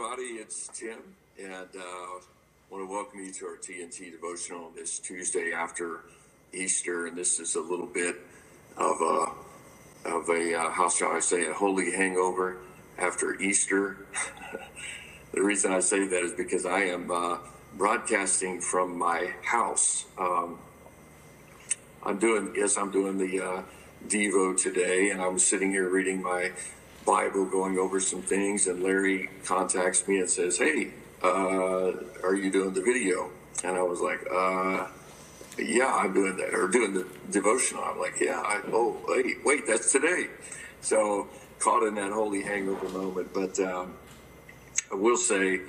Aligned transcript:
everybody. 0.00 0.34
It's 0.34 0.68
Tim, 0.68 0.98
and 1.40 1.68
uh, 1.76 2.20
want 2.70 2.84
to 2.84 2.86
welcome 2.86 3.20
you 3.20 3.32
to 3.32 3.46
our 3.46 3.56
TNT 3.56 4.12
devotional 4.12 4.70
this 4.76 5.00
Tuesday 5.00 5.50
after 5.52 6.04
Easter. 6.52 7.06
And 7.06 7.16
this 7.16 7.40
is 7.40 7.56
a 7.56 7.60
little 7.60 7.86
bit 7.86 8.14
of 8.76 9.00
a 9.00 9.32
of 10.08 10.28
a 10.28 10.54
uh, 10.54 10.70
how 10.70 10.88
shall 10.88 11.10
I 11.10 11.18
say 11.18 11.46
a 11.46 11.52
holy 11.52 11.90
hangover 11.90 12.58
after 12.96 13.40
Easter. 13.40 14.06
the 15.32 15.42
reason 15.42 15.72
I 15.72 15.80
say 15.80 16.06
that 16.06 16.22
is 16.22 16.32
because 16.32 16.64
I 16.64 16.82
am 16.82 17.10
uh, 17.10 17.38
broadcasting 17.76 18.60
from 18.60 18.96
my 18.96 19.32
house. 19.42 20.04
Um, 20.16 20.60
I'm 22.04 22.18
doing 22.18 22.52
yes, 22.54 22.76
I'm 22.76 22.92
doing 22.92 23.18
the 23.18 23.40
uh, 23.40 23.62
Devo 24.06 24.56
today, 24.56 25.10
and 25.10 25.20
I'm 25.20 25.40
sitting 25.40 25.72
here 25.72 25.88
reading 25.88 26.22
my 26.22 26.52
Bible, 27.08 27.46
going 27.46 27.78
over 27.78 28.00
some 28.00 28.20
things, 28.20 28.66
and 28.66 28.82
Larry 28.82 29.30
contacts 29.42 30.06
me 30.06 30.18
and 30.20 30.28
says, 30.28 30.58
"Hey, 30.58 30.90
uh, 31.22 31.92
are 32.22 32.34
you 32.34 32.50
doing 32.52 32.74
the 32.74 32.82
video?" 32.82 33.30
And 33.64 33.78
I 33.78 33.82
was 33.82 34.00
like, 34.02 34.20
uh, 34.30 34.88
"Yeah, 35.56 35.90
I'm 35.90 36.12
doing 36.12 36.36
that, 36.36 36.52
or 36.52 36.68
doing 36.68 36.92
the 36.92 37.06
devotional." 37.30 37.82
I'm 37.82 37.98
like, 37.98 38.20
"Yeah, 38.20 38.38
I, 38.44 38.60
oh 38.74 39.00
wait, 39.08 39.42
wait, 39.42 39.66
that's 39.66 39.90
today." 39.90 40.26
So 40.82 41.28
caught 41.58 41.82
in 41.82 41.94
that 41.94 42.12
holy 42.12 42.42
hangover 42.42 42.90
moment, 42.90 43.32
but 43.32 43.58
um, 43.58 43.94
I 44.92 44.96
will 44.96 45.16
say 45.16 45.62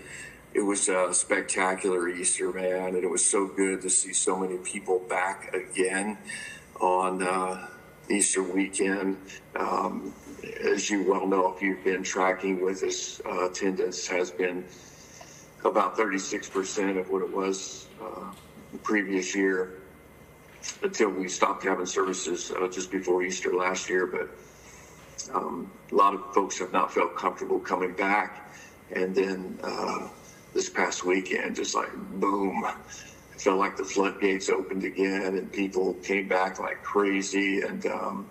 it 0.53 0.61
was 0.61 0.89
a 0.89 1.13
spectacular 1.13 2.09
Easter, 2.09 2.51
man, 2.51 2.95
and 2.95 2.97
it 2.97 3.09
was 3.09 3.23
so 3.23 3.47
good 3.47 3.81
to 3.83 3.89
see 3.89 4.11
so 4.11 4.35
many 4.35 4.57
people 4.57 4.99
back 5.07 5.55
again 5.55 6.17
on 6.81 7.23
uh, 7.23 7.65
Easter 8.09 8.43
weekend. 8.43 9.15
Um, 9.55 10.13
as 10.63 10.89
you 10.89 11.03
well 11.03 11.27
know, 11.27 11.53
if 11.53 11.61
you've 11.61 11.83
been 11.83 12.03
tracking 12.03 12.63
with 12.63 12.83
us, 12.83 13.21
uh, 13.25 13.49
attendance 13.49 14.07
has 14.07 14.31
been 14.31 14.65
about 15.65 15.97
36% 15.97 16.99
of 16.99 17.09
what 17.09 17.21
it 17.21 17.31
was 17.35 17.87
uh, 18.01 18.31
the 18.71 18.77
previous 18.79 19.35
year 19.35 19.79
until 20.83 21.09
we 21.09 21.27
stopped 21.27 21.63
having 21.63 21.85
services 21.85 22.51
uh, 22.51 22.67
just 22.67 22.91
before 22.91 23.23
Easter 23.23 23.53
last 23.53 23.89
year. 23.89 24.05
But 24.07 25.35
um, 25.35 25.71
a 25.91 25.95
lot 25.95 26.13
of 26.13 26.33
folks 26.33 26.59
have 26.59 26.71
not 26.71 26.93
felt 26.93 27.15
comfortable 27.15 27.59
coming 27.59 27.93
back. 27.93 28.51
And 28.95 29.13
then 29.13 29.59
uh, 29.63 30.09
this 30.53 30.69
past 30.69 31.05
weekend, 31.05 31.55
just 31.55 31.75
like 31.75 31.93
boom, 31.93 32.65
it 33.33 33.41
felt 33.41 33.59
like 33.59 33.77
the 33.77 33.83
floodgates 33.83 34.49
opened 34.49 34.83
again 34.83 35.35
and 35.35 35.51
people 35.51 35.93
came 35.95 36.27
back 36.27 36.59
like 36.59 36.83
crazy. 36.83 37.61
And 37.61 37.85
um, 37.85 38.29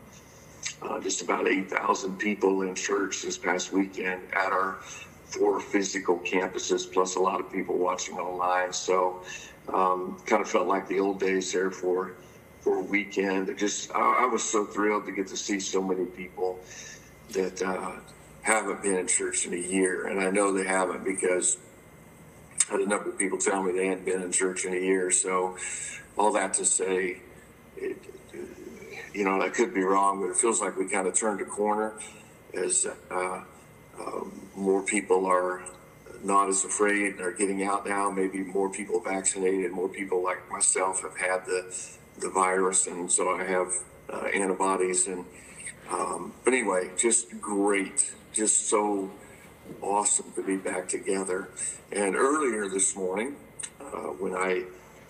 uh, 0.83 1.01
just 1.01 1.23
about 1.23 1.49
8,000 1.49 2.19
people 2.19 2.63
in 2.63 2.75
church 2.75 3.23
this 3.23 3.39
past 3.39 3.73
weekend 3.73 4.23
at 4.33 4.53
our 4.53 4.79
four 5.29 5.61
physical 5.61 6.19
campuses, 6.21 6.91
plus 6.91 7.17
a 7.17 7.21
lot 7.21 7.41
of 7.41 7.53
people 7.53 7.77
watching 7.77 8.17
online. 8.17 8.73
So, 8.73 9.23
um, 9.73 10.17
kind 10.25 10.41
of 10.41 10.49
felt 10.49 10.67
like 10.67 10.89
the 10.89 11.01
old 11.01 11.21
days 11.21 11.53
there 11.53 11.71
for 11.71 12.15
for 12.61 12.79
a 12.79 12.83
weekend. 12.83 13.49
It 13.49 13.59
just 13.59 13.91
I, 13.95 14.25
I, 14.25 14.27
was 14.27 14.43
so 14.43 14.65
thrilled 14.65 15.07
to 15.07 15.13
get 15.13 15.29
to 15.29 15.37
see 15.37 15.61
so 15.61 15.83
many 15.83 16.07
people 16.07 16.59
that 17.33 17.63
uh, 17.63 17.93
haven't 18.43 18.83
been 18.83 18.95
in 18.95 19.07
church 19.07 19.47
in 19.47 19.53
a 19.53 19.59
year, 19.59 20.07
and 20.07 20.21
I 20.21 20.31
know 20.31 20.53
they 20.53 20.67
haven't 20.67 21.05
because 21.05 21.59
I 22.69 22.73
had 22.73 22.81
a 22.81 22.87
number 22.87 23.11
of 23.11 23.19
people 23.19 23.39
tell 23.39 23.63
me 23.63 23.73
they 23.73 23.89
hadn't 23.89 24.07
been 24.07 24.23
in 24.23 24.33
church 24.33 24.65
in 24.65 24.73
a 24.73 24.81
year. 24.81 25.11
So, 25.11 25.57
all 26.17 26.33
that 26.33 26.55
to 26.55 26.65
say, 26.65 27.21
it, 27.77 28.03
you 29.15 29.25
know, 29.25 29.41
I 29.41 29.49
could 29.49 29.75
be 29.75 29.83
wrong, 29.83 30.21
but 30.21 30.29
it 30.29 30.37
feels 30.37 30.61
like 30.61 30.77
we 30.77 30.89
kind 30.89 31.07
of 31.07 31.15
turned 31.15 31.41
a 31.41 31.45
corner 31.45 31.95
as 32.55 32.87
uh, 33.11 33.43
uh, 33.99 34.21
more 34.57 34.83
people 34.83 35.27
are 35.27 35.63
not 36.23 36.49
as 36.49 36.65
afraid 36.65 37.15
and 37.15 37.21
are 37.21 37.33
getting 37.33 37.63
out 37.63 37.87
now. 37.87 38.11
Maybe 38.11 38.39
more 38.39 38.71
people 38.71 39.01
vaccinated, 39.01 39.73
more 39.73 39.89
people 39.89 40.23
like 40.23 40.51
myself 40.51 41.03
have 41.03 41.17
had 41.17 41.47
the 41.47 41.75
the 42.21 42.31
virus, 42.31 42.89
and 42.89 43.11
so 43.11 43.31
I 43.31 43.45
have 43.45 43.73
uh, 44.13 44.27
antibodies. 44.35 45.07
And 45.07 45.25
um, 45.91 46.33
but 46.45 46.53
anyway, 46.53 46.91
just 46.97 47.41
great, 47.41 48.13
just 48.33 48.69
so 48.69 49.11
awesome 49.81 50.33
to 50.35 50.43
be 50.43 50.57
back 50.57 50.89
together. 50.89 51.49
And 51.93 52.17
earlier 52.17 52.69
this 52.69 52.97
morning, 52.97 53.37
uh, 53.81 54.11
when 54.19 54.35
I 54.35 54.65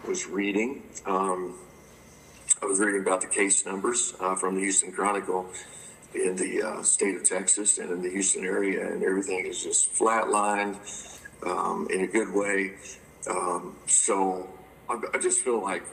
was 0.06 0.26
reading. 0.26 0.82
Um, 1.06 1.58
I 2.60 2.66
was 2.66 2.80
reading 2.80 3.02
about 3.02 3.20
the 3.20 3.28
case 3.28 3.64
numbers 3.64 4.14
uh, 4.18 4.34
from 4.34 4.56
the 4.56 4.60
Houston 4.62 4.90
Chronicle 4.90 5.46
in 6.14 6.34
the 6.34 6.62
uh, 6.62 6.82
state 6.82 7.14
of 7.14 7.22
Texas 7.22 7.78
and 7.78 7.90
in 7.90 8.02
the 8.02 8.10
Houston 8.10 8.44
area, 8.44 8.92
and 8.92 9.04
everything 9.04 9.46
is 9.46 9.62
just 9.62 9.94
flatlined 9.94 10.76
um, 11.46 11.86
in 11.90 12.00
a 12.00 12.06
good 12.06 12.32
way. 12.32 12.74
Um, 13.30 13.76
so 13.86 14.48
I, 14.88 15.00
I, 15.14 15.18
just 15.18 15.42
feel 15.42 15.62
like, 15.62 15.84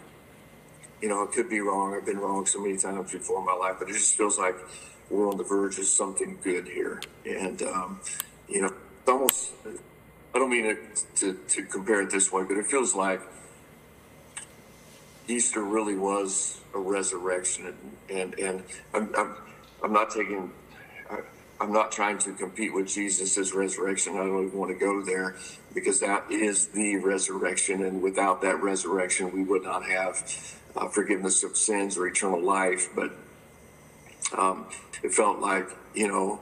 you 1.01 1.09
know, 1.09 1.23
I 1.23 1.27
could 1.31 1.49
be 1.49 1.59
wrong. 1.59 1.93
I've 1.93 2.05
been 2.05 2.17
wrong 2.17 2.47
so 2.47 2.59
many 2.59 2.77
times 2.77 3.11
before 3.11 3.39
in 3.39 3.45
my 3.45 3.53
life, 3.53 3.75
but 3.77 3.89
it 3.89 3.93
just 3.93 4.15
feels 4.15 4.39
like 4.39 4.55
we're 5.09 5.29
on 5.29 5.37
the 5.37 5.43
verge 5.43 5.77
of 5.77 5.85
something 5.85 6.39
good 6.43 6.67
here. 6.67 6.99
And, 7.25 7.61
um, 7.61 7.99
you 8.49 8.61
know, 8.63 8.73
almost, 9.07 9.51
I 10.33 10.39
don't 10.39 10.49
mean 10.49 10.77
to, 11.17 11.33
to 11.33 11.63
compare 11.63 12.01
it 12.01 12.09
this 12.09 12.31
way, 12.31 12.43
but 12.43 12.57
it 12.57 12.65
feels 12.65 12.95
like 12.95 13.21
Easter 15.27 15.63
really 15.63 15.95
was 15.97 16.59
a 16.73 16.79
resurrection, 16.79 17.73
and 18.09 18.37
and, 18.39 18.63
I'm, 18.93 19.13
I'm 19.15 19.35
I'm 19.83 19.93
not 19.93 20.11
taking. 20.11 20.51
I'm 21.57 21.71
not 21.71 21.91
trying 21.91 22.17
to 22.19 22.33
compete 22.33 22.73
with 22.73 22.87
Jesus' 22.87 23.53
resurrection. 23.53 24.15
I 24.15 24.17
don't 24.17 24.47
even 24.47 24.59
want 24.59 24.71
to 24.71 24.77
go 24.77 25.01
there 25.01 25.37
because 25.73 26.01
that 26.01 26.29
is 26.29 26.67
the 26.67 26.97
resurrection. 26.97 27.85
And 27.85 28.01
without 28.01 28.41
that 28.41 28.61
resurrection, 28.61 29.31
we 29.31 29.43
would 29.43 29.63
not 29.63 29.85
have 29.85 30.59
uh, 30.75 30.89
forgiveness 30.89 31.43
of 31.43 31.55
sins 31.55 31.97
or 31.97 32.07
eternal 32.07 32.43
life. 32.43 32.89
But 32.93 33.13
um, 34.37 34.65
it 35.01 35.13
felt 35.13 35.39
like, 35.39 35.69
you 35.93 36.09
know, 36.09 36.41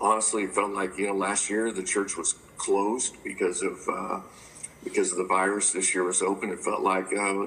honestly, 0.00 0.44
it 0.44 0.54
felt 0.54 0.70
like, 0.70 0.96
you 0.96 1.08
know, 1.08 1.16
last 1.16 1.50
year 1.50 1.72
the 1.72 1.82
church 1.82 2.16
was 2.16 2.36
closed 2.56 3.16
because 3.24 3.62
of. 3.62 3.88
Uh, 3.88 4.20
because 4.84 5.12
of 5.12 5.18
the 5.18 5.24
virus 5.24 5.72
this 5.72 5.94
year 5.94 6.04
was 6.04 6.22
open. 6.22 6.50
It 6.50 6.60
felt 6.60 6.82
like, 6.82 7.06
uh, 7.06 7.46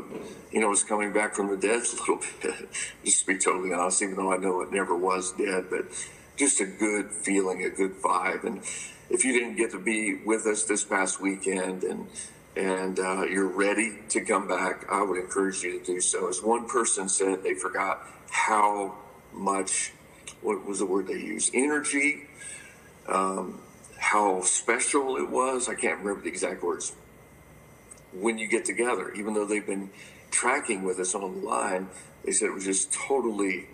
you 0.51 0.59
know, 0.59 0.67
it 0.67 0.69
was 0.69 0.83
coming 0.83 1.13
back 1.13 1.35
from 1.35 1.49
the 1.49 1.57
dead 1.57 1.81
a 1.93 1.95
little 1.95 2.21
bit, 2.41 2.69
just 3.03 3.21
to 3.21 3.27
be 3.27 3.37
totally 3.37 3.73
honest, 3.73 4.01
even 4.01 4.15
though 4.15 4.33
I 4.33 4.37
know 4.37 4.61
it 4.61 4.71
never 4.71 4.95
was 4.95 5.31
dead, 5.33 5.65
but 5.69 5.85
just 6.37 6.59
a 6.59 6.65
good 6.65 7.11
feeling, 7.11 7.63
a 7.63 7.69
good 7.69 8.01
vibe. 8.01 8.43
And 8.43 8.61
if 9.09 9.23
you 9.25 9.33
didn't 9.33 9.55
get 9.55 9.71
to 9.71 9.79
be 9.79 10.15
with 10.25 10.45
us 10.45 10.63
this 10.65 10.83
past 10.83 11.21
weekend 11.21 11.83
and 11.83 12.07
and 12.53 12.99
uh, 12.99 13.23
you're 13.23 13.47
ready 13.47 13.99
to 14.09 14.19
come 14.21 14.45
back, 14.45 14.85
I 14.91 15.01
would 15.03 15.17
encourage 15.17 15.63
you 15.63 15.79
to 15.79 15.85
do 15.85 16.01
so. 16.01 16.27
As 16.27 16.43
one 16.43 16.67
person 16.67 17.07
said, 17.07 17.43
they 17.43 17.53
forgot 17.53 18.05
how 18.29 18.95
much, 19.31 19.93
what 20.41 20.65
was 20.65 20.79
the 20.79 20.85
word 20.85 21.07
they 21.07 21.13
used? 21.13 21.51
Energy, 21.53 22.27
um, 23.07 23.61
how 23.97 24.41
special 24.41 25.15
it 25.15 25.29
was. 25.29 25.69
I 25.69 25.75
can't 25.75 25.99
remember 25.99 26.23
the 26.23 26.27
exact 26.27 26.61
words 26.61 26.91
when 28.13 28.37
you 28.37 28.47
get 28.47 28.65
together, 28.65 29.11
even 29.13 29.33
though 29.33 29.45
they've 29.45 29.65
been 29.65 29.89
tracking 30.31 30.83
with 30.83 30.99
us 30.99 31.13
online. 31.13 31.89
they 32.25 32.31
said 32.31 32.47
it 32.47 32.53
was 32.53 32.65
just 32.65 32.91
totally 32.93 33.67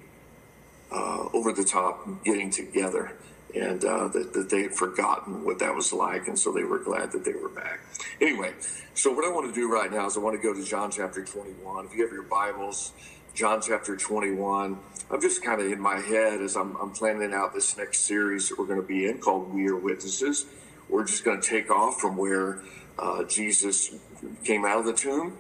uh, 0.92 1.28
over 1.34 1.52
the 1.52 1.64
top 1.64 2.08
getting 2.24 2.50
together 2.50 3.14
and 3.56 3.84
uh, 3.86 4.08
that, 4.10 4.34
that 4.34 4.50
they 4.50 4.64
had 4.64 4.74
forgotten 4.74 5.44
what 5.44 5.60
that 5.60 5.74
was 5.74 5.94
like. 5.94 6.28
And 6.28 6.38
so 6.38 6.52
they 6.52 6.64
were 6.64 6.80
glad 6.80 7.12
that 7.14 7.24
they 7.24 7.34
were 7.34 7.50
back. 7.50 7.80
Anyway, 8.20 8.54
so 8.94 9.12
what 9.12 9.26
I 9.26 9.30
want 9.30 9.54
to 9.54 9.54
do 9.54 9.72
right 9.72 9.92
now 9.92 10.06
is 10.06 10.18
I 10.18 10.20
want 10.20 10.36
to 10.36 10.42
go 10.42 10.54
to 10.54 10.64
John 10.64 10.92
chapter 10.92 11.24
21. 11.24 11.86
If 11.86 11.96
you 11.96 12.04
have 12.04 12.12
your 12.12 12.24
Bibles, 12.24 12.92
John 13.34 13.62
chapter 13.62 13.96
21. 13.96 14.80
I'm 15.10 15.22
just 15.22 15.44
kind 15.44 15.62
of 15.62 15.72
in 15.72 15.80
my 15.80 16.00
head 16.00 16.42
as 16.42 16.58
I'm, 16.58 16.76
I'm 16.78 16.92
planning 16.92 17.34
out 17.34 17.54
this 17.54 17.78
next 17.78 18.00
series 18.00 18.50
that 18.50 18.58
we're 18.58 18.66
going 18.66 18.82
to 18.82 18.88
be 18.88 19.06
in 19.06 19.20
called 19.20 19.54
We 19.54 19.68
Are 19.68 19.76
Witnesses. 19.76 20.48
We're 20.90 21.06
just 21.06 21.24
going 21.24 21.40
to 21.40 21.48
take 21.48 21.70
off 21.70 22.02
from 22.02 22.18
where 22.18 22.64
uh, 22.98 23.24
Jesus 23.26 23.96
came 24.44 24.66
out 24.66 24.80
of 24.80 24.86
the 24.86 24.94
tomb. 24.94 25.38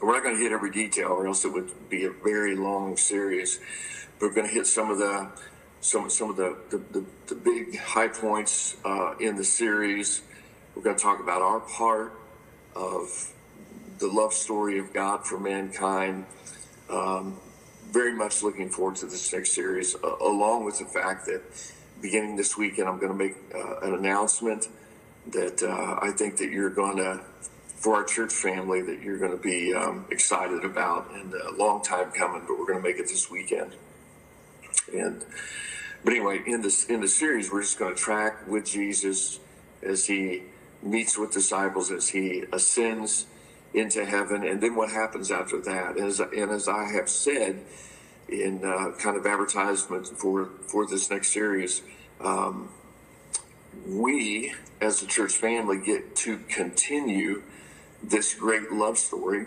We're 0.00 0.14
not 0.14 0.22
going 0.22 0.36
to 0.36 0.42
hit 0.42 0.52
every 0.52 0.70
detail, 0.70 1.08
or 1.08 1.26
else 1.26 1.44
it 1.44 1.52
would 1.52 1.88
be 1.88 2.04
a 2.04 2.10
very 2.10 2.56
long 2.56 2.96
series. 2.96 3.60
But 4.18 4.28
we're 4.28 4.34
going 4.34 4.48
to 4.48 4.52
hit 4.52 4.66
some 4.66 4.90
of 4.90 4.98
the 4.98 5.30
some 5.80 6.10
some 6.10 6.30
of 6.30 6.36
the 6.36 6.56
the, 6.70 6.78
the, 6.78 7.04
the 7.26 7.34
big 7.34 7.78
high 7.78 8.08
points 8.08 8.76
uh, 8.84 9.16
in 9.18 9.36
the 9.36 9.44
series. 9.44 10.22
We're 10.74 10.82
going 10.82 10.96
to 10.96 11.02
talk 11.02 11.20
about 11.20 11.42
our 11.42 11.60
part 11.60 12.18
of 12.74 13.32
the 13.98 14.06
love 14.06 14.32
story 14.32 14.78
of 14.78 14.92
God 14.92 15.26
for 15.26 15.38
mankind. 15.38 16.24
Um, 16.88 17.38
very 17.90 18.14
much 18.14 18.42
looking 18.42 18.70
forward 18.70 18.96
to 18.96 19.06
this 19.06 19.32
next 19.32 19.52
series, 19.52 19.94
uh, 19.96 20.16
along 20.20 20.64
with 20.64 20.78
the 20.78 20.84
fact 20.84 21.26
that 21.26 21.42
beginning 22.00 22.36
this 22.36 22.56
weekend, 22.56 22.88
I'm 22.88 22.98
going 22.98 23.12
to 23.12 23.18
make 23.18 23.36
uh, 23.54 23.80
an 23.80 23.94
announcement 23.94 24.68
that 25.28 25.62
uh, 25.62 25.98
I 26.00 26.12
think 26.12 26.36
that 26.38 26.50
you're 26.50 26.70
going 26.70 26.96
to, 26.96 27.20
for 27.80 27.96
our 27.96 28.04
church 28.04 28.32
family, 28.32 28.82
that 28.82 29.02
you're 29.02 29.18
going 29.18 29.32
to 29.32 29.42
be 29.42 29.74
um, 29.74 30.06
excited 30.10 30.64
about, 30.64 31.10
and 31.14 31.34
a 31.34 31.50
long 31.52 31.82
time 31.82 32.12
coming. 32.12 32.42
But 32.46 32.58
we're 32.58 32.66
going 32.66 32.82
to 32.82 32.88
make 32.88 32.98
it 32.98 33.08
this 33.08 33.30
weekend. 33.30 33.74
And 34.94 35.24
but 36.04 36.12
anyway, 36.12 36.42
in 36.46 36.62
this 36.62 36.84
in 36.84 37.00
the 37.00 37.08
series, 37.08 37.50
we're 37.50 37.62
just 37.62 37.78
going 37.78 37.94
to 37.94 38.00
track 38.00 38.46
with 38.46 38.66
Jesus 38.66 39.40
as 39.82 40.06
he 40.06 40.42
meets 40.82 41.18
with 41.18 41.32
disciples, 41.32 41.90
as 41.90 42.08
he 42.08 42.44
ascends 42.52 43.26
into 43.72 44.04
heaven, 44.04 44.44
and 44.44 44.60
then 44.60 44.74
what 44.74 44.90
happens 44.90 45.30
after 45.30 45.60
that. 45.60 45.96
And 45.96 46.06
as, 46.06 46.20
and 46.20 46.50
as 46.50 46.68
I 46.68 46.90
have 46.92 47.08
said 47.08 47.60
in 48.28 48.64
uh, 48.64 48.92
kind 48.98 49.16
of 49.16 49.26
advertisement 49.26 50.06
for, 50.06 50.50
for 50.66 50.86
this 50.86 51.10
next 51.10 51.28
series, 51.28 51.82
um, 52.20 52.68
we 53.86 54.52
as 54.80 55.02
a 55.02 55.06
church 55.06 55.32
family 55.32 55.78
get 55.78 56.16
to 56.16 56.38
continue 56.48 57.42
this 58.02 58.34
great 58.34 58.72
love 58.72 58.98
story, 58.98 59.46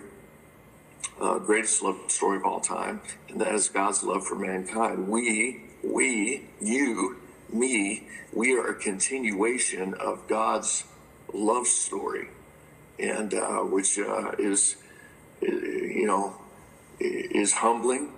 uh, 1.20 1.40
greatest 1.40 1.82
love 1.82 2.00
story 2.08 2.38
of 2.38 2.46
all 2.46 2.60
time, 2.60 3.02
and 3.30 3.40
that 3.42 3.54
is 3.54 3.70
God's 3.70 4.04
love 4.04 4.26
for 4.26 4.36
mankind. 4.36 5.08
We, 5.08 5.64
we, 5.84 6.46
you, 6.62 7.18
me, 7.52 8.08
we 8.32 8.54
are 8.58 8.68
a 8.68 8.76
continuation 8.76 9.94
of 9.96 10.28
God's 10.28 10.86
love 11.34 11.68
story, 11.68 12.30
and 13.00 13.34
uh, 13.34 13.60
which 13.60 14.00
uh, 14.00 14.32
is, 14.38 14.78
you 15.42 16.06
know, 16.06 16.36
is 17.00 17.54
humbling, 17.54 18.12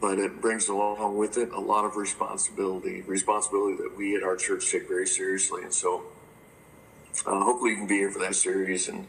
but 0.00 0.18
it 0.18 0.40
brings 0.40 0.68
along 0.68 1.16
with 1.16 1.36
it 1.36 1.50
a 1.52 1.60
lot 1.60 1.84
of 1.84 1.96
responsibility, 1.96 3.02
responsibility 3.02 3.76
that 3.82 3.96
we 3.96 4.16
at 4.16 4.22
our 4.22 4.36
church 4.36 4.70
take 4.70 4.88
very 4.88 5.06
seriously. 5.06 5.62
And 5.62 5.72
so, 5.72 6.04
uh, 7.26 7.44
hopefully, 7.44 7.72
you 7.72 7.76
can 7.76 7.86
be 7.86 7.98
here 7.98 8.10
for 8.10 8.18
that 8.20 8.34
series 8.34 8.88
and 8.88 9.06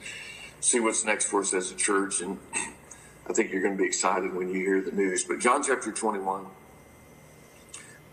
see 0.60 0.80
what's 0.80 1.06
next 1.06 1.26
for 1.26 1.42
us 1.42 1.54
as 1.54 1.72
a 1.72 1.76
church. 1.76 2.22
And 2.22 2.40
I 3.30 3.34
think 3.34 3.52
you're 3.52 3.62
going 3.62 3.76
to 3.76 3.82
be 3.82 3.88
excited 3.88 4.34
when 4.34 4.50
you 4.50 4.56
hear 4.56 4.82
the 4.82 4.92
news. 4.92 5.24
But 5.24 5.40
John 5.40 5.64
chapter 5.64 5.92
21. 5.92 6.46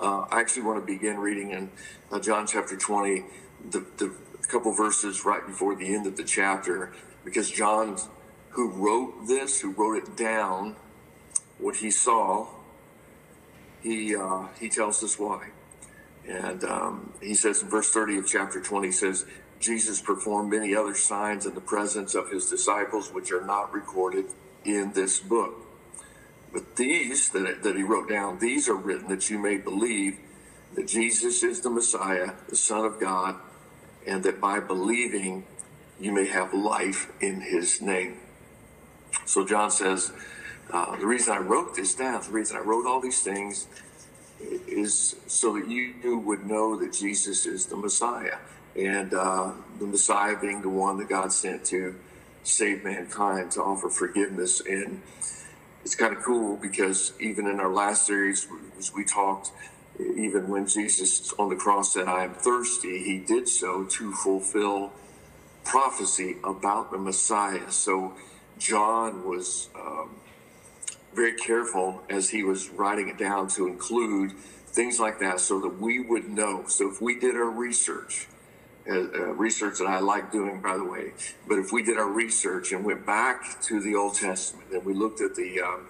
Uh, 0.01 0.27
I 0.33 0.41
actually 0.41 0.63
want 0.63 0.85
to 0.85 0.87
begin 0.87 1.19
reading 1.19 1.51
in 1.53 1.71
uh, 2.11 2.19
John 2.19 2.45
chapter 2.45 2.77
20, 2.77 3.23
the, 3.71 3.87
the 3.99 4.13
couple 4.49 4.73
verses 4.73 5.25
right 5.25 5.47
before 5.47 5.75
the 5.77 5.95
end 5.95 6.07
of 6.07 6.17
the 6.17 6.25
chapter, 6.25 6.93
because 7.25 7.51
John, 7.51 7.97
who 8.51 8.71
wrote 8.71 9.27
this, 9.27 9.61
who 9.61 9.71
wrote 9.71 9.97
it 9.97 10.17
down, 10.17 10.77
what 11.59 11.77
he 11.77 11.91
saw, 11.91 12.49
he 13.83 14.15
uh, 14.15 14.49
he 14.61 14.69
tells 14.69 15.03
us 15.03 15.19
why, 15.19 15.49
and 16.29 16.63
um, 16.65 17.13
he 17.23 17.35
says 17.35 17.63
in 17.63 17.69
verse 17.69 17.91
30 17.91 18.19
of 18.19 18.27
chapter 18.27 18.61
20, 18.61 18.89
he 18.89 18.93
says, 18.93 19.25
Jesus 19.63 20.01
performed 20.01 20.51
many 20.51 20.75
other 20.75 20.95
signs 20.95 21.47
in 21.47 21.55
the 21.55 21.61
presence 21.61 22.15
of 22.15 22.31
his 22.31 22.51
disciples, 22.51 23.13
which 23.13 23.31
are 23.31 23.45
not 23.45 23.73
recorded 23.73 24.27
in 24.65 24.93
this 24.93 25.21
book. 25.21 25.55
But 26.53 26.77
these 26.77 27.31
that, 27.31 27.63
that 27.63 27.77
he 27.77 27.83
wrote 27.83 28.09
down, 28.09 28.41
these 28.41 28.69
are 28.69 28.75
written 28.75 29.09
that 29.09 29.31
you 29.31 29.39
may 29.39 29.57
believe 29.57 30.19
that 30.75 30.89
Jesus 30.89 31.43
is 31.43 31.61
the 31.61 31.71
Messiah, 31.71 32.33
the 32.49 32.57
Son 32.57 32.85
of 32.85 32.99
God, 33.01 33.37
and 34.07 34.23
that 34.25 34.41
by 34.41 34.59
believing 34.59 35.45
you 36.01 36.13
may 36.13 36.27
have 36.27 36.53
life 36.53 37.11
in 37.21 37.41
his 37.41 37.81
name. 37.81 38.19
So 39.27 39.47
John 39.47 39.71
says, 39.71 40.13
uh, 40.73 40.97
the 40.97 41.07
reason 41.07 41.35
I 41.35 41.39
wrote 41.39 41.77
this 41.77 41.95
down, 41.95 42.23
the 42.23 42.33
reason 42.33 42.57
I 42.57 42.61
wrote 42.61 42.87
all 42.87 43.01
these 43.01 43.23
things 43.23 43.69
is 44.41 45.17
so 45.27 45.55
that 45.55 45.69
you 45.69 46.19
would 46.19 46.47
know 46.47 46.77
that 46.77 46.93
Jesus 46.93 47.47
is 47.47 47.67
the 47.67 47.77
Messiah. 47.77 48.39
And 48.77 49.13
uh, 49.13 49.53
the 49.79 49.87
Messiah 49.87 50.37
being 50.41 50.63
the 50.63 50.69
one 50.69 50.99
that 50.99 51.09
God 51.09 51.33
sent 51.33 51.65
to 51.67 51.95
save 52.43 52.85
mankind, 52.85 53.51
to 53.53 53.63
offer 53.63 53.89
forgiveness. 53.89 54.61
And 54.61 55.03
it's 55.85 55.95
kind 55.95 56.17
of 56.17 56.23
cool 56.23 56.57
because 56.57 57.13
even 57.21 57.47
in 57.47 57.61
our 57.61 57.73
last 57.73 58.07
series, 58.07 58.47
as 58.79 58.93
we 58.95 59.05
talked, 59.05 59.51
even 59.99 60.49
when 60.49 60.67
Jesus 60.67 61.33
on 61.39 61.49
the 61.51 61.57
cross 61.57 61.93
said, 61.93 62.09
I 62.09 62.25
am 62.25 62.35
thirsty, 62.35 63.03
he 63.05 63.19
did 63.19 63.49
so 63.49 63.85
to 63.85 64.13
fulfill 64.13 64.93
prophecy 65.65 66.37
about 66.45 66.91
the 66.91 66.99
Messiah. 66.99 67.71
So 67.71 68.15
John 68.59 69.29
was 69.29 69.69
um, 69.79 70.17
very 71.15 71.35
careful 71.35 72.03
as 72.09 72.31
he 72.31 72.43
was 72.43 72.71
writing 72.71 73.09
it 73.09 73.19
down 73.19 73.49
to 73.49 73.67
include 73.67 74.33
things 74.33 74.99
like 74.99 75.19
that 75.21 75.41
so 75.41 75.61
that 75.61 75.81
we 75.81 76.01
would 76.01 76.29
know. 76.29 76.65
So 76.67 76.91
if 76.91 77.01
we 77.03 77.19
did 77.19 77.37
our 77.37 77.51
research, 77.51 78.27
uh, 78.89 79.33
research 79.35 79.79
that 79.79 79.87
I 79.87 80.01
like 80.01 80.33
doing, 80.33 80.61
by 80.61 80.77
the 80.77 80.85
way, 80.85 81.13
but 81.47 81.59
if 81.59 81.73
we 81.73 81.83
did 81.83 81.99
our 81.99 82.09
research 82.09 82.73
and 82.73 82.85
went 82.85 83.07
back 83.07 83.61
to 83.63 83.81
the 83.81 83.95
Old 83.95 84.15
Testament 84.15 84.71
and 84.73 84.85
we 84.85 84.95
looked 84.95 85.21
at 85.21 85.35
the 85.37 85.61
um, 85.61 85.87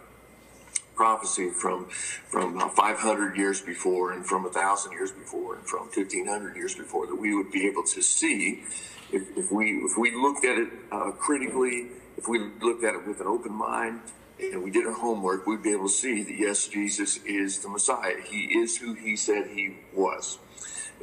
prophecy 0.94 1.50
from 1.50 1.86
from 1.86 2.58
uh, 2.58 2.68
500 2.68 3.36
years 3.36 3.60
before 3.60 4.12
and 4.12 4.26
from 4.26 4.44
1,000 4.44 4.92
years 4.92 5.10
before 5.10 5.56
and 5.56 5.66
from 5.66 5.88
1,500 5.88 6.56
years 6.56 6.74
before, 6.74 7.06
that 7.06 7.16
we 7.16 7.34
would 7.34 7.50
be 7.50 7.66
able 7.66 7.82
to 7.82 8.02
see 8.02 8.64
if, 9.10 9.36
if 9.36 9.50
we 9.50 9.78
if 9.78 9.96
we 9.98 10.14
looked 10.14 10.44
at 10.44 10.58
it 10.58 10.68
uh, 10.90 11.10
critically, 11.12 11.88
if 12.16 12.28
we 12.28 12.38
looked 12.60 12.84
at 12.84 12.94
it 12.94 13.06
with 13.06 13.20
an 13.20 13.26
open 13.26 13.52
mind, 13.52 14.00
and 14.38 14.62
we 14.62 14.70
did 14.70 14.86
our 14.86 14.92
homework, 14.92 15.46
we'd 15.46 15.62
be 15.62 15.72
able 15.72 15.88
to 15.88 15.92
see 15.92 16.22
that 16.22 16.34
yes, 16.34 16.66
Jesus 16.66 17.18
is 17.24 17.58
the 17.60 17.68
Messiah. 17.68 18.20
He 18.24 18.58
is 18.58 18.78
who 18.78 18.94
he 18.94 19.16
said 19.16 19.48
he 19.48 19.76
was. 19.94 20.38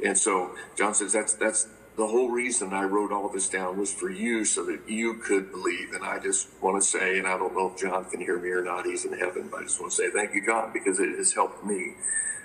And 0.04 0.16
so 0.16 0.54
John 0.76 0.94
says 0.94 1.12
that's 1.12 1.34
that's 1.34 1.68
the 2.00 2.06
whole 2.06 2.30
reason 2.30 2.72
I 2.72 2.84
wrote 2.84 3.12
all 3.12 3.28
this 3.28 3.50
down 3.50 3.78
was 3.78 3.92
for 3.92 4.08
you 4.08 4.46
so 4.46 4.64
that 4.64 4.88
you 4.88 5.14
could 5.14 5.52
believe. 5.52 5.92
And 5.92 6.02
I 6.02 6.18
just 6.18 6.48
want 6.62 6.82
to 6.82 6.88
say, 6.88 7.18
and 7.18 7.26
I 7.26 7.36
don't 7.36 7.54
know 7.54 7.72
if 7.74 7.78
John 7.78 8.06
can 8.06 8.20
hear 8.20 8.38
me 8.38 8.48
or 8.48 8.64
not, 8.64 8.86
he's 8.86 9.04
in 9.04 9.12
heaven, 9.12 9.48
but 9.50 9.60
I 9.60 9.62
just 9.64 9.78
want 9.78 9.92
to 9.92 9.96
say 9.96 10.10
thank 10.10 10.34
you, 10.34 10.40
God, 10.40 10.72
because 10.72 10.98
it 10.98 11.10
has 11.18 11.34
helped 11.34 11.62
me. 11.62 11.92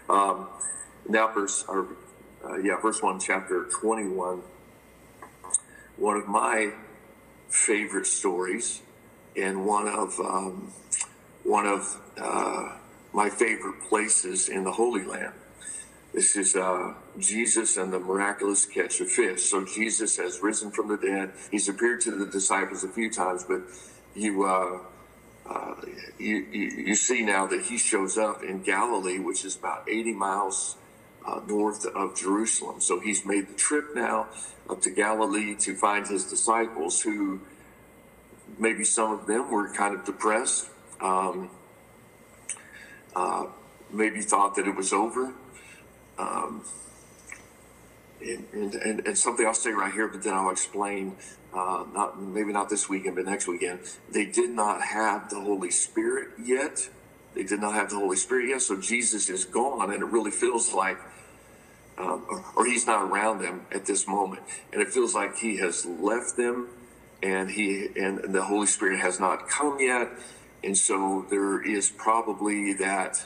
Um, 0.09 0.49
now, 1.07 1.31
verse, 1.31 1.63
or, 1.69 1.87
uh, 2.43 2.57
yeah, 2.57 2.81
verse 2.81 3.01
1, 3.01 3.21
chapter 3.21 3.63
21. 3.79 4.41
One 5.95 6.17
of 6.17 6.27
my 6.27 6.73
favorite 7.47 8.07
stories 8.07 8.81
and 9.37 9.65
one 9.65 9.87
of 9.87 10.19
um, 10.19 10.73
one 11.45 11.65
of 11.65 12.01
uh, 12.17 12.75
my 13.13 13.29
favorite 13.29 13.87
places 13.87 14.49
in 14.49 14.65
the 14.65 14.73
Holy 14.73 15.05
Land. 15.05 15.33
This 16.15 16.37
is 16.37 16.55
uh, 16.55 16.93
Jesus 17.19 17.75
and 17.75 17.91
the 17.91 17.99
miraculous 17.99 18.65
catch 18.65 19.01
of 19.01 19.11
fish. 19.11 19.43
So 19.43 19.65
Jesus 19.65 20.15
has 20.15 20.39
risen 20.39 20.71
from 20.71 20.87
the 20.87 20.95
dead. 20.95 21.33
He's 21.51 21.67
appeared 21.67 21.99
to 22.01 22.11
the 22.11 22.25
disciples 22.25 22.85
a 22.85 22.87
few 22.87 23.11
times, 23.11 23.43
but 23.43 23.63
you, 24.15 24.45
uh, 24.45 24.79
uh, 25.45 25.75
you, 26.17 26.37
you, 26.53 26.61
you 26.87 26.95
see 26.95 27.21
now 27.21 27.47
that 27.47 27.63
he 27.63 27.77
shows 27.77 28.17
up 28.17 28.43
in 28.43 28.61
Galilee, 28.61 29.19
which 29.19 29.43
is 29.43 29.57
about 29.57 29.89
80 29.89 30.13
miles 30.13 30.77
uh, 31.27 31.41
north 31.49 31.85
of 31.85 32.15
Jerusalem. 32.15 32.79
So 32.79 33.01
he's 33.01 33.25
made 33.25 33.49
the 33.49 33.55
trip 33.55 33.93
now 33.93 34.27
up 34.69 34.81
to 34.83 34.91
Galilee 34.91 35.53
to 35.55 35.75
find 35.75 36.07
his 36.07 36.23
disciples, 36.23 37.01
who 37.01 37.41
maybe 38.57 38.85
some 38.85 39.11
of 39.11 39.27
them 39.27 39.51
were 39.51 39.67
kind 39.73 39.93
of 39.93 40.05
depressed 40.05 40.69
um, 41.01 41.49
uh, 43.17 43.47
maybe 43.91 44.21
thought 44.21 44.55
that 44.55 44.65
it 44.65 44.77
was 44.77 44.93
over. 44.93 45.33
Um, 46.17 46.63
and, 48.21 48.73
and, 48.73 49.07
and, 49.07 49.17
something 49.17 49.45
I'll 49.45 49.53
say 49.53 49.71
right 49.71 49.93
here, 49.93 50.07
but 50.07 50.23
then 50.23 50.33
I'll 50.33 50.49
explain. 50.49 51.17
Uh, 51.53 51.85
not 51.93 52.21
maybe 52.21 52.51
not 52.51 52.69
this 52.69 52.89
weekend, 52.89 53.15
but 53.15 53.25
next 53.25 53.47
weekend. 53.47 53.79
They 54.11 54.25
did 54.25 54.49
not 54.49 54.81
have 54.81 55.29
the 55.29 55.39
Holy 55.39 55.71
Spirit 55.71 56.29
yet. 56.41 56.89
They 57.33 57.43
did 57.43 57.59
not 57.61 57.73
have 57.73 57.89
the 57.89 57.97
Holy 57.97 58.17
Spirit 58.17 58.49
yet. 58.49 58.61
So 58.61 58.79
Jesus 58.79 59.29
is 59.29 59.45
gone, 59.45 59.93
and 59.93 60.01
it 60.01 60.05
really 60.05 60.31
feels 60.31 60.73
like, 60.73 60.97
um, 61.97 62.25
or, 62.29 62.43
or 62.55 62.65
he's 62.65 62.87
not 62.87 63.03
around 63.03 63.41
them 63.41 63.65
at 63.71 63.85
this 63.85 64.07
moment, 64.07 64.43
and 64.73 64.81
it 64.81 64.89
feels 64.89 65.13
like 65.13 65.37
he 65.37 65.57
has 65.57 65.85
left 65.85 66.35
them, 66.37 66.67
and 67.21 67.51
he 67.51 67.89
and 67.95 68.33
the 68.33 68.43
Holy 68.43 68.67
Spirit 68.67 68.99
has 68.99 69.19
not 69.19 69.47
come 69.47 69.79
yet 69.79 70.09
and 70.65 70.75
so 70.75 71.25
there 71.29 71.61
is 71.61 71.89
probably 71.89 72.73
that 72.73 73.23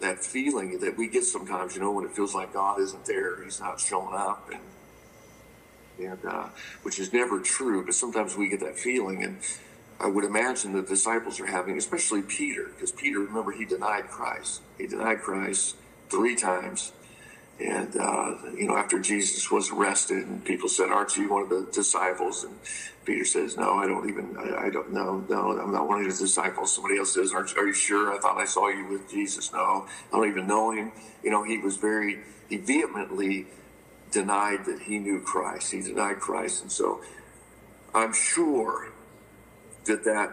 that 0.00 0.24
feeling 0.24 0.78
that 0.80 0.96
we 0.96 1.08
get 1.08 1.24
sometimes, 1.24 1.74
you 1.74 1.80
know, 1.80 1.92
when 1.92 2.04
it 2.04 2.12
feels 2.12 2.34
like 2.34 2.52
God 2.52 2.80
isn't 2.80 3.04
there, 3.06 3.42
He's 3.44 3.60
not 3.60 3.80
showing 3.80 4.14
up, 4.14 4.50
and 4.50 4.60
and 5.98 6.24
uh, 6.24 6.48
which 6.82 6.98
is 6.98 7.12
never 7.12 7.40
true, 7.40 7.84
but 7.84 7.94
sometimes 7.94 8.36
we 8.36 8.48
get 8.48 8.60
that 8.60 8.78
feeling, 8.78 9.22
and 9.22 9.38
I 10.00 10.06
would 10.06 10.24
imagine 10.24 10.72
the 10.72 10.82
disciples 10.82 11.38
are 11.40 11.46
having, 11.46 11.76
especially 11.76 12.22
Peter, 12.22 12.70
because 12.74 12.90
Peter, 12.90 13.18
remember, 13.20 13.52
he 13.52 13.66
denied 13.66 14.08
Christ. 14.08 14.62
He 14.78 14.86
denied 14.86 15.20
Christ 15.20 15.76
three 16.08 16.34
times, 16.36 16.92
and, 17.60 17.94
uh, 17.96 18.36
you 18.56 18.66
know, 18.66 18.76
after 18.76 18.98
Jesus 18.98 19.50
was 19.50 19.70
arrested 19.70 20.26
and 20.26 20.42
people 20.42 20.68
said, 20.68 20.88
aren't 20.88 21.16
you 21.16 21.28
one 21.28 21.42
of 21.42 21.50
the 21.50 21.68
disciples? 21.72 22.44
And 22.44 22.56
Peter 23.04 23.24
says, 23.24 23.56
no, 23.58 23.74
I 23.74 23.86
don't 23.86 24.08
even, 24.08 24.34
I, 24.38 24.66
I 24.66 24.70
don't 24.70 24.92
know. 24.92 25.24
No, 25.28 25.58
I'm 25.60 25.72
not 25.72 25.86
one 25.86 26.00
of 26.00 26.06
his 26.06 26.18
disciples. 26.18 26.74
Somebody 26.74 26.98
else 26.98 27.12
says, 27.12 27.32
aren't, 27.32 27.54
are 27.58 27.66
you 27.66 27.74
sure? 27.74 28.14
I 28.14 28.18
thought 28.18 28.38
I 28.38 28.46
saw 28.46 28.68
you 28.68 28.86
with 28.86 29.10
Jesus. 29.10 29.52
No, 29.52 29.86
I 30.10 30.16
don't 30.16 30.28
even 30.28 30.46
know 30.46 30.70
him. 30.70 30.92
You 31.22 31.30
know, 31.30 31.44
he 31.44 31.58
was 31.58 31.76
very, 31.76 32.20
he 32.48 32.56
vehemently 32.56 33.46
denied 34.10 34.64
that 34.64 34.80
he 34.80 34.98
knew 34.98 35.20
Christ. 35.20 35.70
He 35.70 35.82
denied 35.82 36.18
Christ. 36.18 36.62
And 36.62 36.72
so 36.72 37.02
I'm 37.94 38.14
sure 38.14 38.88
that 39.84 40.02
that 40.04 40.32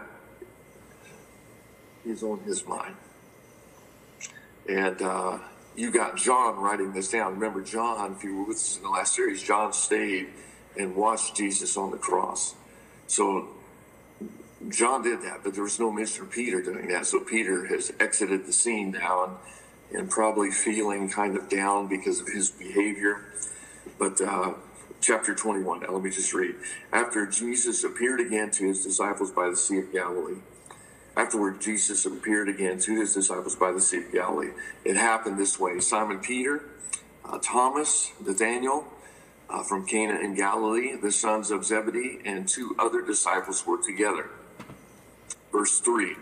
is 2.06 2.22
on 2.22 2.40
his 2.40 2.66
mind. 2.66 2.96
And, 4.66 5.02
uh, 5.02 5.38
you 5.78 5.92
got 5.92 6.16
John 6.16 6.56
writing 6.56 6.92
this 6.92 7.08
down. 7.08 7.34
Remember, 7.34 7.62
John, 7.62 8.12
if 8.12 8.24
you 8.24 8.36
were 8.38 8.44
with 8.48 8.56
us 8.56 8.76
in 8.78 8.82
the 8.82 8.88
last 8.88 9.14
series, 9.14 9.40
John 9.40 9.72
stayed 9.72 10.26
and 10.76 10.96
watched 10.96 11.36
Jesus 11.36 11.76
on 11.76 11.92
the 11.92 11.96
cross. 11.96 12.56
So 13.06 13.50
John 14.68 15.02
did 15.02 15.22
that, 15.22 15.44
but 15.44 15.54
there 15.54 15.62
was 15.62 15.78
no 15.78 15.92
mention 15.92 16.24
of 16.24 16.32
Peter 16.32 16.60
doing 16.60 16.88
that. 16.88 17.06
So 17.06 17.20
Peter 17.20 17.66
has 17.66 17.92
exited 18.00 18.44
the 18.44 18.52
scene 18.52 18.90
now 18.90 19.38
and, 19.92 20.00
and 20.00 20.10
probably 20.10 20.50
feeling 20.50 21.08
kind 21.08 21.36
of 21.36 21.48
down 21.48 21.86
because 21.86 22.20
of 22.20 22.26
his 22.26 22.50
behavior. 22.50 23.26
But 24.00 24.20
uh, 24.20 24.54
chapter 25.00 25.32
21, 25.32 25.80
now 25.80 25.92
let 25.92 26.02
me 26.02 26.10
just 26.10 26.34
read. 26.34 26.56
After 26.92 27.24
Jesus 27.24 27.84
appeared 27.84 28.18
again 28.18 28.50
to 28.50 28.66
his 28.66 28.82
disciples 28.82 29.30
by 29.30 29.48
the 29.48 29.56
Sea 29.56 29.78
of 29.78 29.92
Galilee, 29.92 30.40
afterward, 31.18 31.60
Jesus 31.60 32.06
appeared 32.06 32.48
again 32.48 32.78
to 32.78 33.00
his 33.00 33.12
disciples 33.12 33.56
by 33.56 33.72
the 33.72 33.80
Sea 33.80 33.98
of 33.98 34.12
Galilee. 34.12 34.52
It 34.84 34.96
happened 34.96 35.38
this 35.38 35.58
way 35.58 35.80
Simon 35.80 36.20
Peter, 36.20 36.62
uh, 37.24 37.38
Thomas, 37.42 38.12
Nathaniel, 38.24 38.86
uh, 39.50 39.62
from 39.64 39.84
Cana 39.86 40.20
in 40.20 40.34
Galilee, 40.34 40.94
the 40.96 41.10
sons 41.10 41.50
of 41.50 41.64
Zebedee, 41.64 42.20
and 42.24 42.46
two 42.46 42.76
other 42.78 43.02
disciples 43.02 43.66
were 43.66 43.82
together. 43.82 44.30
Verse 45.50 45.80
3 45.80 46.14